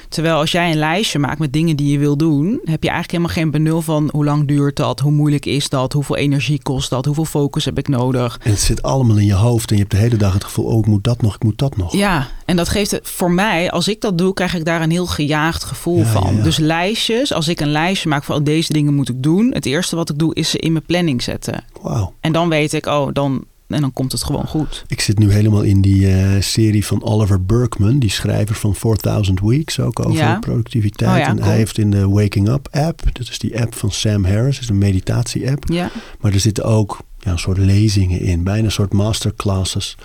Terwijl 0.10 0.36
als 0.36 0.52
jij 0.52 0.72
een 0.72 0.78
lijstje 0.78 1.20
maakt 1.20 1.40
met 1.40 1.54
dingen 1.54 1.76
die 1.76 1.92
je 1.92 1.98
wil 1.98 2.18
doen, 2.18 2.50
heb 2.64 2.84
je 2.84 2.90
eigenlijk 2.90 3.12
helemaal 3.12 3.36
geen 3.36 3.52
benul 3.52 3.82
van 3.82 4.10
hoe 4.12 4.26
lang 4.26 4.48
duurt 4.48 4.76
dat, 4.76 5.00
hoe 5.00 5.12
moeilijk 5.12 5.46
is 5.46 5.70
dat, 5.70 5.94
hoeveel 5.94 6.16
energie 6.16 6.62
kost 6.64 6.90
dat, 6.90 7.06
hoeveel 7.06 7.26
focus 7.26 7.66
heb 7.66 7.78
ik 7.78 7.88
nodig. 7.88 8.40
En 8.44 8.52
het 8.52 8.60
zit 8.60 8.82
allemaal 8.82 9.18
in 9.18 9.26
je 9.26 9.34
hoofd 9.34 9.70
en 9.70 9.76
je 9.76 9.82
hebt 9.82 9.94
de 9.94 10.02
hele 10.02 10.18
dag 10.18 10.34
het 10.34 10.44
gevoel, 10.44 10.66
oh 10.66 10.80
ik 10.80 10.86
moet 10.86 11.04
dat 11.04 11.22
nog, 11.22 11.36
ik 11.36 11.44
moet 11.44 11.58
dat 11.58 11.78
nog. 11.78 11.94
Ja, 11.96 12.28
en 12.46 12.56
dat 12.56 12.70
geeft 12.70 12.92
het 12.92 13.10
voor 13.10 13.32
mij, 13.32 13.72
als 13.72 13.88
ik 13.88 14.02
dat 14.02 14.18
doe, 14.18 14.34
krijg 14.34 14.56
ik 14.56 14.66
daar 14.66 14.82
een 14.82 14.92
heel 14.92 15.06
gejaagd 15.06 15.64
gevoel 15.64 15.98
Ja, 15.98 16.06
van. 16.06 16.32
ja, 16.32 16.38
ja. 16.38 16.44
Dus 16.44 16.58
lijstjes, 16.58 17.34
als 17.34 17.48
ik 17.48 17.60
een 17.60 17.72
lijstje 17.72 18.10
maak 18.10 18.24
van 18.24 18.36
oh, 18.38 18.44
deze 18.44 18.74
dingen 18.74 18.94
moet 18.94 19.10
ik 19.10 19.24
doen, 19.24 19.54
het 19.54 19.66
eerste 19.66 19.96
wat 19.96 20.10
ik 20.10 20.18
doe 20.20 20.36
is 20.36 20.50
ze 20.50 20.58
in 20.58 20.72
mijn 20.72 20.86
planning 20.86 21.22
zetten. 21.24 21.64
Wauw. 21.82 22.14
En 22.20 22.32
dan 22.32 22.50
weet 22.50 22.74
ik, 22.74 22.86
oh, 22.86 23.08
dan, 23.14 23.44
en 23.74 23.82
dan 23.82 23.94
komt 23.94 24.12
het 24.12 24.24
gewoon 24.24 24.48
goed. 24.48 24.84
Ik 24.88 25.02
zit 25.02 25.20
nu 25.20 25.32
helemaal 25.32 25.62
in 25.62 25.82
die 25.82 26.08
eh, 26.08 26.42
serie 26.42 26.86
van 26.86 27.04
Oliver 27.04 27.46
Burkeman, 27.46 28.00
die 28.00 28.10
schrijver 28.10 28.56
van 28.56 28.76
4000 28.76 29.40
Weeks, 29.40 29.80
ook 29.80 30.00
over 30.00 30.14
Ja. 30.20 30.40
productiviteit. 30.40 31.12
Oh 31.12 31.18
ja, 31.18 31.28
en 31.28 31.36
cool. 31.36 31.48
hij 31.48 31.58
heeft 31.58 31.78
in 31.78 31.92
de 31.92 32.10
Waking 32.10 32.48
Up 32.50 32.68
app, 32.72 33.02
dat 33.14 33.30
is 33.30 33.40
die 33.40 33.62
app 33.62 33.76
van 33.76 33.92
Sam 33.92 34.26
Harris, 34.26 34.60
is 34.60 34.70
een 34.70 34.78
meditatie 34.78 35.50
app. 35.50 35.64
Ja, 35.68 35.92
Maar 36.22 36.34
er 36.34 36.40
zitten 36.40 36.64
ook 36.64 36.98
ja, 37.20 37.32
een 37.32 37.40
soort 37.40 37.58
lezingen 37.58 38.20
in, 38.20 38.44
bijna 38.44 38.66
een 38.66 38.72
soort 38.72 38.94
masterclasses. 38.94 39.98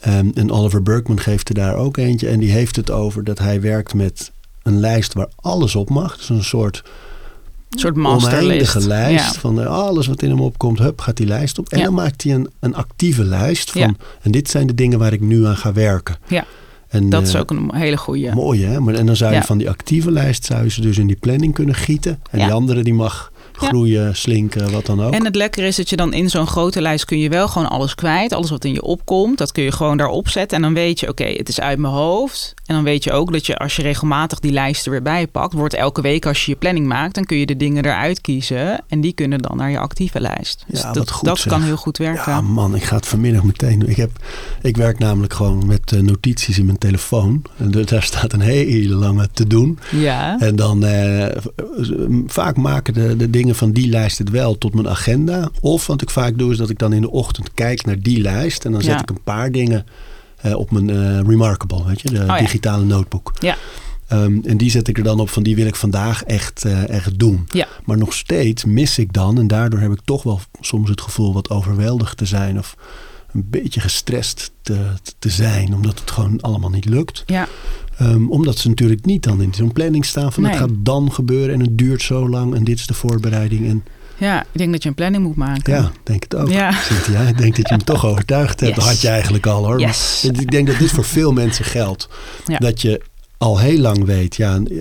Ehm, 0.00 0.28
en 0.34 0.50
Oliver 0.50 0.82
Burkeman 0.82 1.20
geeft 1.20 1.48
er 1.48 1.54
daar 1.54 1.74
ook 1.76 1.96
eentje. 1.96 2.28
En 2.28 2.40
die 2.40 2.50
heeft 2.50 2.76
het 2.76 2.90
over 2.90 3.24
dat 3.24 3.38
hij 3.38 3.60
werkt 3.60 3.94
met 3.94 4.32
een 4.62 4.80
lijst 4.80 5.12
waar 5.14 5.28
alles 5.36 5.76
op 5.76 5.90
mag. 5.90 6.16
Dus 6.16 6.28
een 6.28 6.44
soort 6.44 6.84
een 7.72 7.78
soort 7.78 7.96
masterlist. 7.96 8.42
oneindige 8.44 8.86
lijst 8.86 9.34
Ja. 9.34 9.40
van 9.40 9.60
eh, 9.60 9.66
alles 9.66 10.06
wat 10.06 10.22
in 10.22 10.28
hem 10.30 10.40
opkomt. 10.40 10.78
Hup, 10.78 11.00
gaat 11.00 11.16
die 11.16 11.26
lijst 11.26 11.58
op. 11.58 11.68
En 11.68 11.78
Ja. 11.78 11.84
dan 11.84 11.94
maakt 11.94 12.22
hij 12.22 12.34
een, 12.34 12.48
een 12.60 12.74
actieve 12.74 13.24
lijst 13.24 13.70
van... 13.70 13.80
Ja. 13.80 13.92
En 14.22 14.30
dit 14.30 14.50
zijn 14.50 14.66
de 14.66 14.74
dingen 14.74 14.98
waar 14.98 15.12
ik 15.12 15.20
nu 15.20 15.46
aan 15.46 15.56
ga 15.56 15.72
werken. 15.72 16.16
Ja. 16.26 16.44
En, 16.88 17.08
Dat 17.10 17.26
is 17.26 17.34
eh, 17.34 17.40
ook 17.40 17.50
een 17.50 17.74
hele 17.74 17.96
goeie. 17.96 18.32
Mooi 18.34 18.64
hè? 18.64 18.80
Maar, 18.80 18.94
en 18.94 19.06
dan 19.06 19.16
zou 19.16 19.34
je 19.34 19.42
van 19.42 19.58
die 19.58 19.68
actieve 19.70 20.10
lijst 20.10 20.44
zou 20.44 20.62
je 20.64 20.70
ze 20.70 20.80
dus 20.80 20.98
in 20.98 21.06
die 21.06 21.16
planning 21.16 21.54
kunnen 21.54 21.74
gieten. 21.74 22.20
En 22.30 22.38
die 22.38 22.52
andere 22.52 22.82
die 22.82 22.94
mag 22.94 23.31
groeien, 23.52 24.16
slinken, 24.16 24.70
wat 24.72 24.86
dan 24.86 25.02
ook. 25.02 25.12
En 25.12 25.24
het 25.24 25.36
lekkere 25.36 25.66
is 25.66 25.76
dat 25.76 25.90
je 25.90 25.96
dan 25.96 26.12
in 26.12 26.30
zo'n 26.30 26.46
grote 26.46 26.80
lijst 26.80 27.04
kun 27.04 27.18
je 27.18 27.28
wel 27.28 27.48
gewoon 27.48 27.68
alles 27.70 27.94
kwijt. 27.94 28.32
Alles 28.32 28.50
wat 28.50 28.64
in 28.64 28.72
je 28.72 28.82
opkomt, 28.82 29.38
dat 29.38 29.52
kun 29.52 29.62
je 29.62 29.72
gewoon 29.72 29.96
daarop 29.96 30.28
zetten. 30.28 30.56
En 30.56 30.62
dan 30.62 30.74
weet 30.74 31.00
je, 31.00 31.08
oké, 31.08 31.24
het 31.24 31.48
is 31.48 31.60
uit 31.60 31.78
mijn 31.78 31.94
hoofd. 31.94 32.54
En 32.66 32.74
dan 32.74 32.84
weet 32.84 33.04
je 33.04 33.12
ook 33.12 33.32
dat 33.32 33.46
je 33.46 33.56
als 33.56 33.76
je 33.76 33.82
regelmatig 33.82 34.38
die 34.40 34.52
lijst 34.52 34.84
er 34.84 34.90
weer 34.90 35.02
bij 35.02 35.26
pakt, 35.26 35.52
wordt 35.52 35.74
elke 35.74 36.00
week 36.00 36.26
als 36.26 36.44
je 36.44 36.50
je 36.50 36.56
planning 36.56 36.86
maakt, 36.86 37.14
dan 37.14 37.24
kun 37.24 37.36
je 37.36 37.46
de 37.46 37.56
dingen 37.56 37.84
eruit 37.84 38.20
kiezen. 38.20 38.84
En 38.88 39.00
die 39.00 39.12
kunnen 39.12 39.38
dan 39.42 39.56
naar 39.56 39.70
je 39.70 39.78
actieve 39.78 40.20
lijst. 40.20 40.64
Dus 40.68 40.80
Ja, 40.80 40.92
dat, 40.92 41.10
goed, 41.10 41.28
dat 41.28 41.38
zeg. 41.38 41.52
kan 41.52 41.62
heel 41.62 41.76
goed 41.76 41.98
werken. 41.98 42.32
Ja, 42.32 42.40
man, 42.40 42.74
ik 42.74 42.82
ga 42.82 42.96
het 42.96 43.06
vanmiddag 43.06 43.42
meteen 43.42 43.78
doen. 43.78 43.88
Ik, 43.88 43.96
heb, 43.96 44.10
ik 44.62 44.76
werk 44.76 44.98
namelijk 44.98 45.32
gewoon 45.34 45.66
met 45.66 45.92
eh, 45.92 46.00
notities 46.00 46.58
in 46.58 46.64
mijn 46.66 46.78
telefoon. 46.78 47.42
En 47.56 47.70
d- 47.70 47.88
daar 47.88 48.02
staat 48.02 48.32
een 48.32 48.40
hele 48.40 48.94
lange 48.94 49.28
te 49.32 49.46
doen. 49.46 49.78
Ja. 49.90 50.38
En 50.38 50.56
dan 50.56 50.84
eh, 50.84 51.36
vaak 52.26 52.56
maken 52.56 52.94
de, 52.94 53.16
de 53.16 53.30
dingen 53.30 53.41
van 53.50 53.72
die 53.72 53.88
lijst 53.88 54.18
het 54.18 54.30
wel 54.30 54.58
tot 54.58 54.74
mijn 54.74 54.88
agenda. 54.88 55.50
Of 55.60 55.86
wat 55.86 56.02
ik 56.02 56.10
vaak 56.10 56.38
doe, 56.38 56.50
is 56.52 56.56
dat 56.56 56.70
ik 56.70 56.78
dan 56.78 56.92
in 56.92 57.00
de 57.00 57.10
ochtend 57.10 57.54
kijk 57.54 57.84
naar 57.86 58.00
die 58.00 58.20
lijst. 58.20 58.64
En 58.64 58.72
dan 58.72 58.80
zet 58.82 58.92
Ja. 58.94 59.00
ik 59.02 59.10
een 59.10 59.22
paar 59.24 59.50
dingen 59.52 59.86
eh, 60.36 60.54
op 60.56 60.70
mijn 60.70 60.90
eh, 60.90 61.20
Remarkable, 61.26 61.84
weet 61.86 62.00
je, 62.00 62.10
de 62.10 62.20
Oh 62.20 62.26
ja. 62.26 62.38
digitale 62.38 62.84
notebook. 62.84 63.32
Ja. 63.40 63.56
Ehm, 64.08 64.38
en 64.44 64.56
die 64.56 64.70
zet 64.70 64.88
ik 64.88 64.98
er 64.98 65.04
dan 65.04 65.20
op 65.20 65.30
van 65.30 65.42
die 65.42 65.56
wil 65.56 65.66
ik 65.66 65.74
vandaag 65.76 66.24
echt, 66.24 66.64
eh, 66.64 66.88
echt 66.88 67.18
doen. 67.18 67.44
Ja. 67.48 67.66
Maar 67.84 67.98
nog 67.98 68.12
steeds 68.14 68.64
mis 68.64 68.98
ik 68.98 69.12
dan, 69.12 69.38
en 69.38 69.46
daardoor 69.46 69.80
heb 69.80 69.92
ik 69.92 70.00
toch 70.04 70.22
wel 70.22 70.40
soms 70.60 70.88
het 70.88 71.00
gevoel 71.00 71.32
wat 71.32 71.50
overweldigd 71.50 72.16
te 72.16 72.26
zijn 72.26 72.58
of 72.58 72.76
een 73.32 73.46
beetje 73.50 73.80
gestrest 73.80 74.50
te, 74.62 74.86
te 75.18 75.28
zijn, 75.28 75.74
omdat 75.74 76.00
het 76.00 76.10
gewoon 76.10 76.40
allemaal 76.40 76.70
niet 76.70 76.84
lukt. 76.84 77.22
Ja. 77.26 77.48
Ehm, 77.98 78.28
omdat 78.28 78.58
ze 78.58 78.68
natuurlijk 78.68 79.04
niet 79.04 79.22
dan 79.22 79.42
in 79.42 79.54
zo'n 79.54 79.72
planning 79.72 80.04
staan 80.04 80.32
van 80.32 80.44
het 80.44 80.56
gaat 80.56 80.70
dan 80.72 81.12
gebeuren 81.12 81.54
en 81.54 81.60
het 81.60 81.78
duurt 81.78 82.02
zo 82.02 82.28
lang 82.28 82.54
en 82.54 82.64
dit 82.64 82.78
is 82.78 82.86
de 82.86 82.94
voorbereiding. 82.94 83.68
En 83.68 83.84
ja, 84.16 84.40
ik 84.40 84.58
denk 84.58 84.72
dat 84.72 84.82
je 84.82 84.88
een 84.88 84.94
planning 84.94 85.24
moet 85.24 85.36
maken. 85.36 85.74
ja, 85.74 85.90
denk 86.02 86.22
het 86.22 86.36
ook. 86.36 86.48
Ja. 86.48 86.72
Cynthia, 86.72 87.20
ik 87.20 87.38
denk 87.38 87.56
dat 87.56 87.68
je 87.68 87.76
me 87.76 87.84
toch 87.84 88.06
overtuigd 88.10 88.60
hebt. 88.60 88.74
Yes. 88.74 88.84
Dat 88.84 88.92
had 88.92 89.00
je 89.00 89.08
eigenlijk 89.08 89.46
al 89.46 89.64
hoor. 89.64 89.80
Yes. 89.80 90.24
Maar 90.26 90.40
ik 90.40 90.50
denk 90.50 90.66
dat 90.66 90.78
dit 90.78 90.90
voor 90.90 91.04
veel 91.04 91.32
mensen 91.32 91.64
geldt. 91.64 92.08
Ja. 92.46 92.58
Dat 92.58 92.82
je 92.82 93.02
al 93.42 93.58
heel 93.58 93.78
lang 93.78 94.04
weet, 94.04 94.36
ja, 94.36 94.54
eh, 94.56 94.80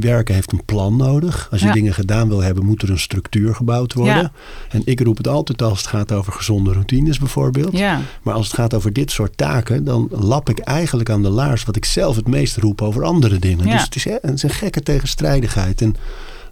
werken 0.00 0.34
heeft 0.34 0.52
een 0.52 0.64
plan 0.64 0.96
nodig. 0.96 1.48
Als 1.50 1.60
je 1.60 1.66
Ja. 1.66 1.72
dingen 1.72 1.94
gedaan 1.94 2.28
wil 2.28 2.42
hebben, 2.42 2.64
moet 2.64 2.82
er 2.82 2.90
een 2.90 2.98
structuur 2.98 3.54
gebouwd 3.54 3.92
worden. 3.92 4.16
Ja. 4.16 4.32
En 4.70 4.82
ik 4.84 5.00
roep 5.00 5.16
het 5.16 5.28
altijd 5.28 5.62
als 5.62 5.78
het 5.78 5.86
gaat 5.86 6.12
over 6.12 6.32
gezonde 6.32 6.72
routines 6.72 7.18
bijvoorbeeld. 7.18 7.76
Ja. 7.78 8.00
Maar 8.22 8.34
als 8.34 8.46
het 8.46 8.54
gaat 8.54 8.74
over 8.74 8.92
dit 8.92 9.10
soort 9.10 9.36
taken, 9.36 9.84
dan 9.84 10.08
lap 10.10 10.48
ik 10.48 10.58
eigenlijk 10.58 11.10
aan 11.10 11.22
de 11.22 11.28
laars 11.28 11.64
wat 11.64 11.76
ik 11.76 11.84
zelf 11.84 12.16
het 12.16 12.26
meest 12.26 12.56
roep 12.56 12.82
over 12.82 13.04
andere 13.04 13.38
dingen. 13.38 13.66
Dus 13.70 13.82
het 13.82 13.94
is, 13.96 14.04
hè, 14.04 14.12
het 14.20 14.34
is 14.34 14.42
een 14.42 14.50
gekke 14.50 14.82
tegenstrijdigheid. 14.82 15.82
En 15.82 15.94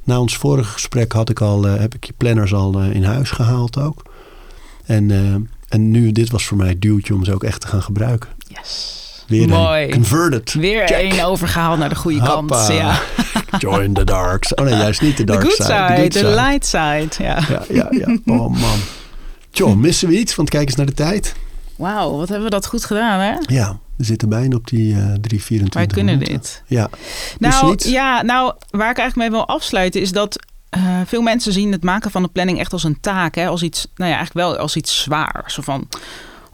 na 0.04 0.20
ons 0.20 0.36
vorige 0.36 0.72
gesprek 0.72 1.12
had 1.12 1.30
ik 1.30 1.40
al, 1.40 1.66
eh, 1.66 1.78
heb 1.80 1.94
ik 1.94 2.04
je 2.04 2.12
planners 2.16 2.54
al 2.54 2.80
eh, 2.80 2.90
in 2.94 3.04
huis 3.04 3.30
gehaald 3.30 3.78
ook. 3.78 4.02
En, 4.84 5.10
en 5.68 5.90
nu, 5.90 6.12
dit 6.12 6.30
was 6.30 6.46
voor 6.46 6.56
mij 6.56 6.68
het 6.68 6.82
duwtje 6.82 7.14
om 7.14 7.24
ze 7.24 7.34
ook 7.34 7.44
echt 7.44 7.60
te 7.60 7.66
gaan 7.66 7.82
gebruiken. 7.82 8.28
Yes. 8.48 9.04
Weer 9.26 9.48
Mooi. 9.48 9.84
een 9.84 9.90
converted. 9.90 10.52
Weer 10.54 10.86
Check. 10.86 10.96
één 11.12 11.24
overgehaald 11.24 11.78
naar 11.78 11.88
de 11.88 11.94
goede 11.94 12.22
kant. 12.22 12.66
Ja. 12.68 13.00
Join 13.58 13.92
the 13.92 14.04
dark 14.04 14.44
side. 14.44 14.62
Oh 14.62 14.68
nee, 14.68 14.76
juist 14.76 15.02
niet 15.02 15.16
de 15.16 15.24
dark 15.24 15.40
good 15.40 15.52
side. 15.52 15.64
side, 15.64 15.86
the 15.94 16.00
good 16.00 16.12
de 16.12 16.18
side. 16.18 16.34
light 16.34 16.66
side. 16.66 17.24
Ja. 17.24 17.38
Ja, 17.48 17.62
ja, 17.68 17.86
ja. 17.90 18.16
Oh 18.34 18.48
man. 18.60 18.78
Tjoh, 19.50 19.76
missen 19.76 20.08
we 20.08 20.18
iets? 20.18 20.34
Want 20.34 20.50
kijk 20.50 20.66
eens 20.66 20.76
naar 20.76 20.86
de 20.86 20.94
tijd. 20.94 21.34
Wauw, 21.76 22.16
wat 22.16 22.28
hebben 22.28 22.44
we 22.46 22.50
dat 22.54 22.66
goed 22.66 22.84
gedaan, 22.84 23.20
hè? 23.20 23.34
Ja, 23.54 23.78
we 23.96 24.04
zitten 24.04 24.28
bijna 24.28 24.56
op 24.56 24.66
die 24.66 24.94
eh 24.94 25.00
3,24 25.58 25.62
Wij 25.68 25.86
kunnen 25.86 26.14
minuten. 26.18 26.34
dit. 26.34 26.62
Ja. 26.66 26.88
Nou, 27.38 27.74
ja, 27.78 28.22
nou, 28.22 28.52
waar 28.70 28.90
ik 28.90 28.98
eigenlijk 28.98 29.16
mee 29.16 29.38
wil 29.38 29.48
afsluiten 29.48 30.00
is 30.00 30.12
dat 30.12 30.44
eh, 30.68 30.82
veel 31.06 31.22
mensen 31.22 31.52
zien 31.52 31.72
het 31.72 31.82
maken 31.82 32.10
van 32.10 32.22
een 32.22 32.32
planning 32.32 32.58
echt 32.58 32.72
als 32.72 32.84
een 32.84 33.00
taak, 33.00 33.34
hè? 33.34 33.46
als 33.46 33.62
iets, 33.62 33.86
nou 33.94 34.10
ja, 34.10 34.16
eigenlijk 34.16 34.46
wel 34.48 34.56
als 34.58 34.76
iets 34.76 35.02
zwaar. 35.02 35.44
Zo 35.46 35.62
van, 35.62 35.88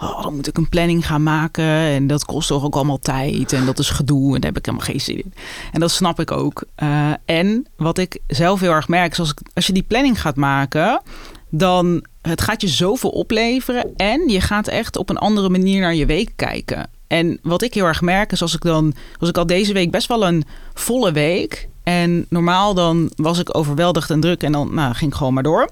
oh, 0.03 0.23
dan 0.23 0.35
moet 0.35 0.49
ik 0.49 0.57
een 0.57 0.69
planning 0.69 1.07
gaan 1.07 1.23
maken 1.23 1.65
en 1.65 2.07
dat 2.07 2.25
kost 2.25 2.49
toch 2.49 2.65
ook 2.65 2.75
allemaal 2.75 2.99
tijd 2.99 3.53
en 3.53 3.67
dat 3.67 3.79
is 3.79 3.91
gedoe 3.91 4.35
en 4.35 4.41
daar 4.41 4.51
heb 4.51 4.59
ik 4.59 4.67
helemaal 4.67 4.87
geen 4.87 5.01
zin 5.01 5.17
in. 5.17 5.35
En 5.73 5.81
dat 5.81 5.91
snap 5.91 6.21
ik 6.21 6.31
ook. 6.31 6.65
Eh, 6.75 7.11
en 7.25 7.67
wat 7.77 7.99
ik 7.99 8.19
zelf 8.27 8.61
heel 8.61 8.73
erg 8.73 8.89
merk 8.89 9.13
is 9.13 9.19
als, 9.19 9.31
ik, 9.31 9.41
als 9.55 9.67
je 9.67 9.73
die 9.73 9.83
planning 9.83 10.21
gaat 10.21 10.37
maken, 10.37 11.03
dan 11.51 12.05
het 12.23 12.41
gaat 12.41 12.61
je 12.61 12.69
zoveel 12.69 13.11
opleveren 13.11 13.97
en 13.97 14.29
je 14.29 14.41
gaat 14.41 14.69
echt 14.69 14.97
op 14.97 15.11
een 15.11 15.19
andere 15.19 15.49
manier 15.49 15.81
naar 15.81 15.95
je 15.95 16.07
week 16.07 16.33
kijken. 16.37 16.91
En 17.07 17.39
wat 17.43 17.63
ik 17.63 17.75
heel 17.75 17.85
erg 17.85 18.01
merk 18.01 18.33
is 18.33 18.43
als 18.43 18.55
ik 18.55 18.61
dan, 18.61 18.95
was 19.19 19.29
ik 19.29 19.39
al 19.39 19.47
deze 19.47 19.73
week 19.73 19.91
best 19.91 20.09
wel 20.09 20.27
een 20.27 20.45
volle 20.75 21.13
week. 21.13 21.69
En 21.83 22.27
normaal 22.29 22.75
dan 22.75 23.11
was 23.17 23.39
ik 23.39 23.57
overweldigd 23.57 24.11
en 24.11 24.21
druk 24.21 24.43
en 24.43 24.53
dan 24.53 24.75
nou, 24.75 24.95
ging 24.95 25.11
ik 25.11 25.17
gewoon 25.17 25.35
maar 25.35 25.43
door. 25.43 25.71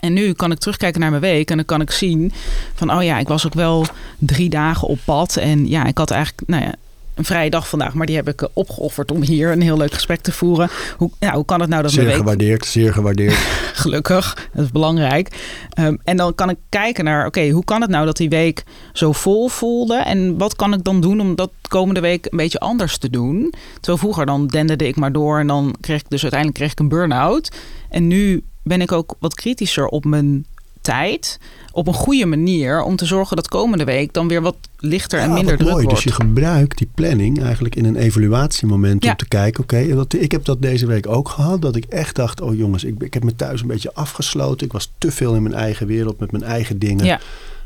En 0.00 0.12
nu 0.12 0.32
kan 0.32 0.52
ik 0.52 0.58
terugkijken 0.58 1.00
naar 1.00 1.10
mijn 1.10 1.22
week 1.22 1.50
en 1.50 1.56
dan 1.56 1.64
kan 1.64 1.80
ik 1.80 1.90
zien 1.90 2.32
van, 2.74 2.92
oh 2.92 3.02
ja, 3.02 3.18
ik 3.18 3.28
was 3.28 3.46
ook 3.46 3.54
wel 3.54 3.86
drie 4.18 4.48
dagen 4.48 4.88
op 4.88 4.98
pad. 5.04 5.36
En 5.36 5.68
ja, 5.68 5.84
ik 5.86 5.98
had 5.98 6.10
eigenlijk, 6.10 6.48
nou 6.48 6.62
ja, 6.62 6.74
een 7.16 7.24
vrije 7.24 7.50
dag 7.50 7.68
vandaag, 7.68 7.94
maar 7.94 8.06
die 8.06 8.16
heb 8.16 8.28
ik 8.28 8.42
eh, 8.42 8.48
opgeofferd 8.52 9.10
om 9.10 9.22
hier 9.22 9.52
een 9.52 9.60
heel 9.60 9.76
leuk 9.76 9.92
gesprek 9.92 10.20
te 10.20 10.32
voeren. 10.32 10.70
Hoe, 10.96 11.10
hoe 11.32 11.44
kan 11.44 11.60
het 11.60 11.68
nou 11.68 11.82
dat 11.82 11.90
Zeer 11.90 12.04
mijn 12.04 12.14
week 12.14 12.24
gewaardeerd, 12.24 12.64
zeer 12.64 12.92
gewaardeerd. 12.92 13.34
gelukkig. 13.82 14.48
Dat 14.52 14.64
is 14.64 14.70
belangrijk. 14.70 15.28
Ehm, 15.70 15.96
en 16.04 16.16
dan 16.16 16.34
kan 16.34 16.50
ik 16.50 16.56
kijken 16.68 17.04
naar, 17.04 17.26
oké, 17.26 17.48
hoe 17.48 17.64
kan 17.64 17.80
het 17.80 17.90
nou 17.90 18.06
dat 18.06 18.16
die 18.16 18.28
week 18.28 18.64
zo 18.92 19.12
vol 19.12 19.48
voelde? 19.48 19.96
En 19.96 20.38
wat 20.38 20.56
kan 20.56 20.72
ik 20.72 20.84
dan 20.84 21.00
doen 21.00 21.20
om 21.20 21.34
dat 21.34 21.50
komende 21.68 22.00
week 22.00 22.26
een 22.30 22.36
beetje 22.36 22.58
anders 22.58 22.98
te 22.98 23.10
doen? 23.10 23.54
Terwijl 23.74 23.98
vroeger 23.98 24.26
dan 24.26 24.46
denderde 24.46 24.86
ik 24.86 24.96
maar 24.96 25.12
door 25.12 25.38
en 25.38 25.46
dan 25.46 25.76
kreeg 25.80 26.00
ik 26.00 26.10
dus 26.10 26.22
uiteindelijk 26.22 26.60
kreeg 26.60 26.72
ik 26.72 26.78
een 26.78 26.88
burn-out. 26.88 27.56
En 27.90 28.06
nu 28.06 28.44
ben 28.68 28.80
ik 28.80 28.92
ook 28.92 29.14
wat 29.18 29.34
kritischer 29.34 29.86
op 29.86 30.04
mijn 30.04 30.46
tijd. 30.80 31.38
Op 31.72 31.86
een 31.86 31.94
goede 31.94 32.26
manier 32.26 32.82
om 32.82 32.96
te 32.96 33.04
zorgen 33.06 33.36
dat 33.36 33.48
komende 33.48 33.84
week 33.84 34.12
dan 34.12 34.28
weer 34.28 34.42
wat 34.42 34.56
lichter 34.78 35.20
en 35.20 35.32
minder 35.32 35.56
druk 35.56 35.68
mooi. 35.70 35.84
wordt. 35.84 35.94
Dus 35.94 36.04
je 36.04 36.12
gebruikt 36.22 36.78
die 36.78 36.88
planning 36.94 37.42
eigenlijk 37.42 37.74
in 37.76 37.84
een 37.84 37.96
evaluatiemoment 37.96 39.04
Ja. 39.04 39.10
om 39.10 39.16
te 39.16 39.28
kijken. 39.28 39.62
Oké, 39.62 39.94
wat 39.94 40.12
ik 40.12 40.32
heb 40.32 40.44
dat 40.44 40.62
deze 40.62 40.86
week 40.86 41.06
ook 41.08 41.28
gehad. 41.28 41.62
Dat 41.62 41.76
ik 41.76 41.84
echt 41.84 42.14
dacht, 42.16 42.40
oh 42.40 42.56
jongens, 42.56 42.84
ik, 42.84 43.02
ik 43.02 43.14
heb 43.14 43.24
me 43.24 43.36
thuis 43.36 43.60
een 43.60 43.66
beetje 43.66 43.94
afgesloten. 43.94 44.66
Ik 44.66 44.72
was 44.72 44.92
te 44.98 45.10
veel 45.12 45.34
in 45.34 45.42
mijn 45.42 45.54
eigen 45.54 45.86
wereld 45.86 46.18
met 46.20 46.32
mijn 46.32 46.44
eigen 46.44 46.78
dingen. 46.78 47.04
Ja. 47.04 47.20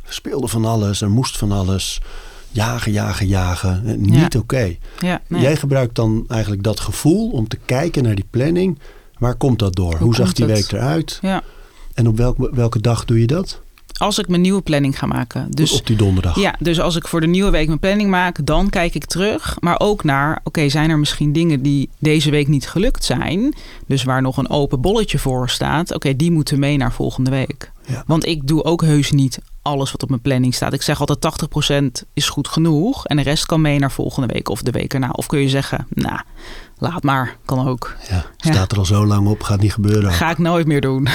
Speelde 0.09 0.49
van 0.49 0.65
alles, 0.65 1.01
er 1.01 1.11
moest 1.11 1.39
van 1.39 1.53
alles. 1.53 2.01
Jagen, 2.53 2.93
jagen, 2.93 3.27
jagen. 3.27 3.83
Eh, 3.87 3.95
Niet 3.95 4.37
oké. 4.37 4.77
Nee. 5.01 5.41
Jij 5.41 5.57
gebruikt 5.57 5.95
dan 5.95 6.25
eigenlijk 6.29 6.63
dat 6.63 6.81
gevoel 6.81 7.31
om 7.31 7.49
te 7.49 7.59
kijken 7.65 8.03
naar 8.03 8.15
die 8.15 8.27
planning. 8.31 8.79
Waar 9.21 9.35
komt 9.35 9.59
dat 9.59 9.75
door? 9.75 9.97
Hoe, 9.97 10.15
zag 10.15 10.33
die 10.33 10.47
het? 10.47 10.55
week 10.55 10.73
eruit? 10.73 11.19
ja. 11.23 11.43
En 11.95 12.09
op 12.09 12.17
welke, 12.17 12.51
welke 12.53 12.81
dag 12.81 13.05
doe 13.05 13.21
je 13.21 13.27
dat? 13.27 13.61
Als 13.97 14.19
ik 14.19 14.29
mijn 14.29 14.41
nieuwe 14.41 14.63
planning 14.63 14.99
ga 14.99 15.07
maken. 15.07 15.51
Dus 15.51 15.73
op 15.73 15.87
die 15.87 15.97
donderdag. 15.97 16.37
Ja, 16.37 16.55
dus 16.59 16.81
als 16.81 16.97
ik 16.97 17.09
voor 17.09 17.21
de 17.21 17.27
nieuwe 17.27 17.51
week 17.51 17.67
mijn 17.67 17.79
planning 17.79 18.11
maak, 18.11 18.47
dan 18.47 18.71
kijk 18.71 18.95
ik 18.95 19.05
terug. 19.05 19.57
Maar 19.61 19.81
ook 19.81 20.05
naar, 20.05 20.41
oké, 20.45 20.69
zijn 20.69 20.91
er 20.91 20.99
misschien 20.99 21.33
dingen 21.33 21.63
die 21.63 21.91
deze 21.99 22.31
week 22.31 22.49
niet 22.49 22.69
gelukt 22.69 23.05
zijn? 23.05 23.55
Dus 23.87 24.05
waar 24.05 24.23
nog 24.23 24.37
een 24.37 24.51
open 24.51 24.81
bolletje 24.81 25.19
voor 25.19 25.51
staat. 25.51 25.95
Oké, 25.95 26.17
die 26.17 26.31
moeten 26.31 26.59
mee 26.59 26.77
naar 26.77 26.93
volgende 26.93 27.31
week. 27.31 27.73
Ja. 27.87 28.03
Want 28.07 28.27
ik 28.27 28.47
doe 28.47 28.65
ook 28.65 28.83
heus 28.83 29.11
niet 29.11 29.39
alles 29.63 29.93
wat 29.93 30.03
op 30.03 30.09
mijn 30.09 30.21
planning 30.21 30.55
staat. 30.55 30.73
Ik 30.73 30.83
zeg 30.83 31.01
altijd 31.01 32.03
80% 32.05 32.07
is 32.13 32.29
goed 32.29 32.49
genoeg. 32.49 33.07
En 33.07 33.17
de 33.17 33.23
rest 33.23 33.47
kan 33.47 33.61
mee 33.61 33.79
naar 33.79 33.93
volgende 33.93 34.33
week 34.33 34.49
of 34.49 34.63
de 34.63 34.71
week 34.71 34.95
erna. 34.95 35.11
Of 35.11 35.27
kun 35.27 35.41
je 35.41 35.49
zeggen, 35.49 35.87
nou, 35.89 36.21
laat 36.81 37.03
maar. 37.03 37.37
Kan 37.45 37.69
ook. 37.69 37.97
Ja, 38.11 38.25
staat 38.37 38.73
er 38.73 38.79
al 38.79 38.85
zo 38.85 39.07
lang 39.07 39.27
op, 39.29 39.43
gaat 39.43 39.61
niet 39.61 39.73
gebeuren. 39.73 40.13
Ga 40.13 40.31
ik 40.31 40.39
nooit 40.39 40.67
meer 40.67 40.81
doen. 40.81 41.09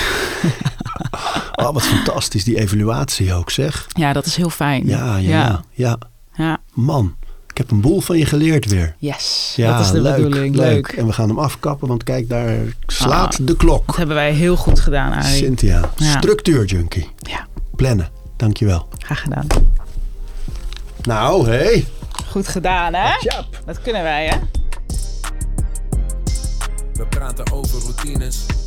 Oh, 1.56 1.73
wat 1.73 1.84
fantastisch, 1.84 2.43
die 2.43 2.60
evaluatie 2.60 3.34
ook 3.34 3.49
zeg. 3.51 3.86
Ja, 3.89 4.13
dat 4.13 4.25
is 4.25 4.36
heel 4.36 4.49
fijn. 4.49 4.88
Ja, 4.88 5.17
ja, 5.17 5.30
ja. 5.38 5.63
ja. 5.71 5.97
ja. 6.34 6.58
Man, 6.73 7.15
ik 7.49 7.58
heb 7.58 7.71
een 7.71 7.82
boel 7.82 8.01
van 8.01 8.17
je 8.17 8.25
geleerd 8.25 8.65
weer. 8.65 8.95
Yes, 8.97 9.54
Ja, 9.56 9.71
dat 9.78 9.86
is 9.86 9.91
de 9.91 10.01
leuk, 10.01 10.15
bedoeling. 10.15 10.56
leuk. 10.56 10.65
Leuk. 10.65 10.88
En 10.88 11.06
we 11.06 11.13
gaan 11.13 11.28
hem 11.30 11.39
afkappen, 11.39 11.88
want 11.88 12.04
kijk, 12.04 12.30
daar 12.30 12.58
slaat 12.88 13.39
Ah. 13.39 13.45
de 13.47 13.56
klok. 13.58 13.88
Dat 13.88 13.95
hebben 13.95 14.15
wij 14.15 14.32
heel 14.34 14.56
goed 14.56 14.80
gedaan, 14.80 15.12
Arie. 15.12 15.36
Cynthia, 15.38 15.89
Ja. 15.95 16.17
structuurjunkie. 16.17 17.10
Ja, 17.17 17.47
Plannen, 17.75 18.10
dankjewel. 18.38 18.88
graag 18.99 19.21
gedaan. 19.21 19.47
Nou, 21.01 21.45
hé. 21.49 21.56
Hey. 21.58 21.86
Goed 22.30 22.47
gedaan, 22.47 22.93
hè? 22.93 23.10
Dat 23.65 23.82
kunnen 23.82 24.04
wij, 24.04 24.25
hè? 24.28 24.36
We 26.97 27.05
praten 27.05 27.51
over 27.51 27.79
routines. 27.79 28.64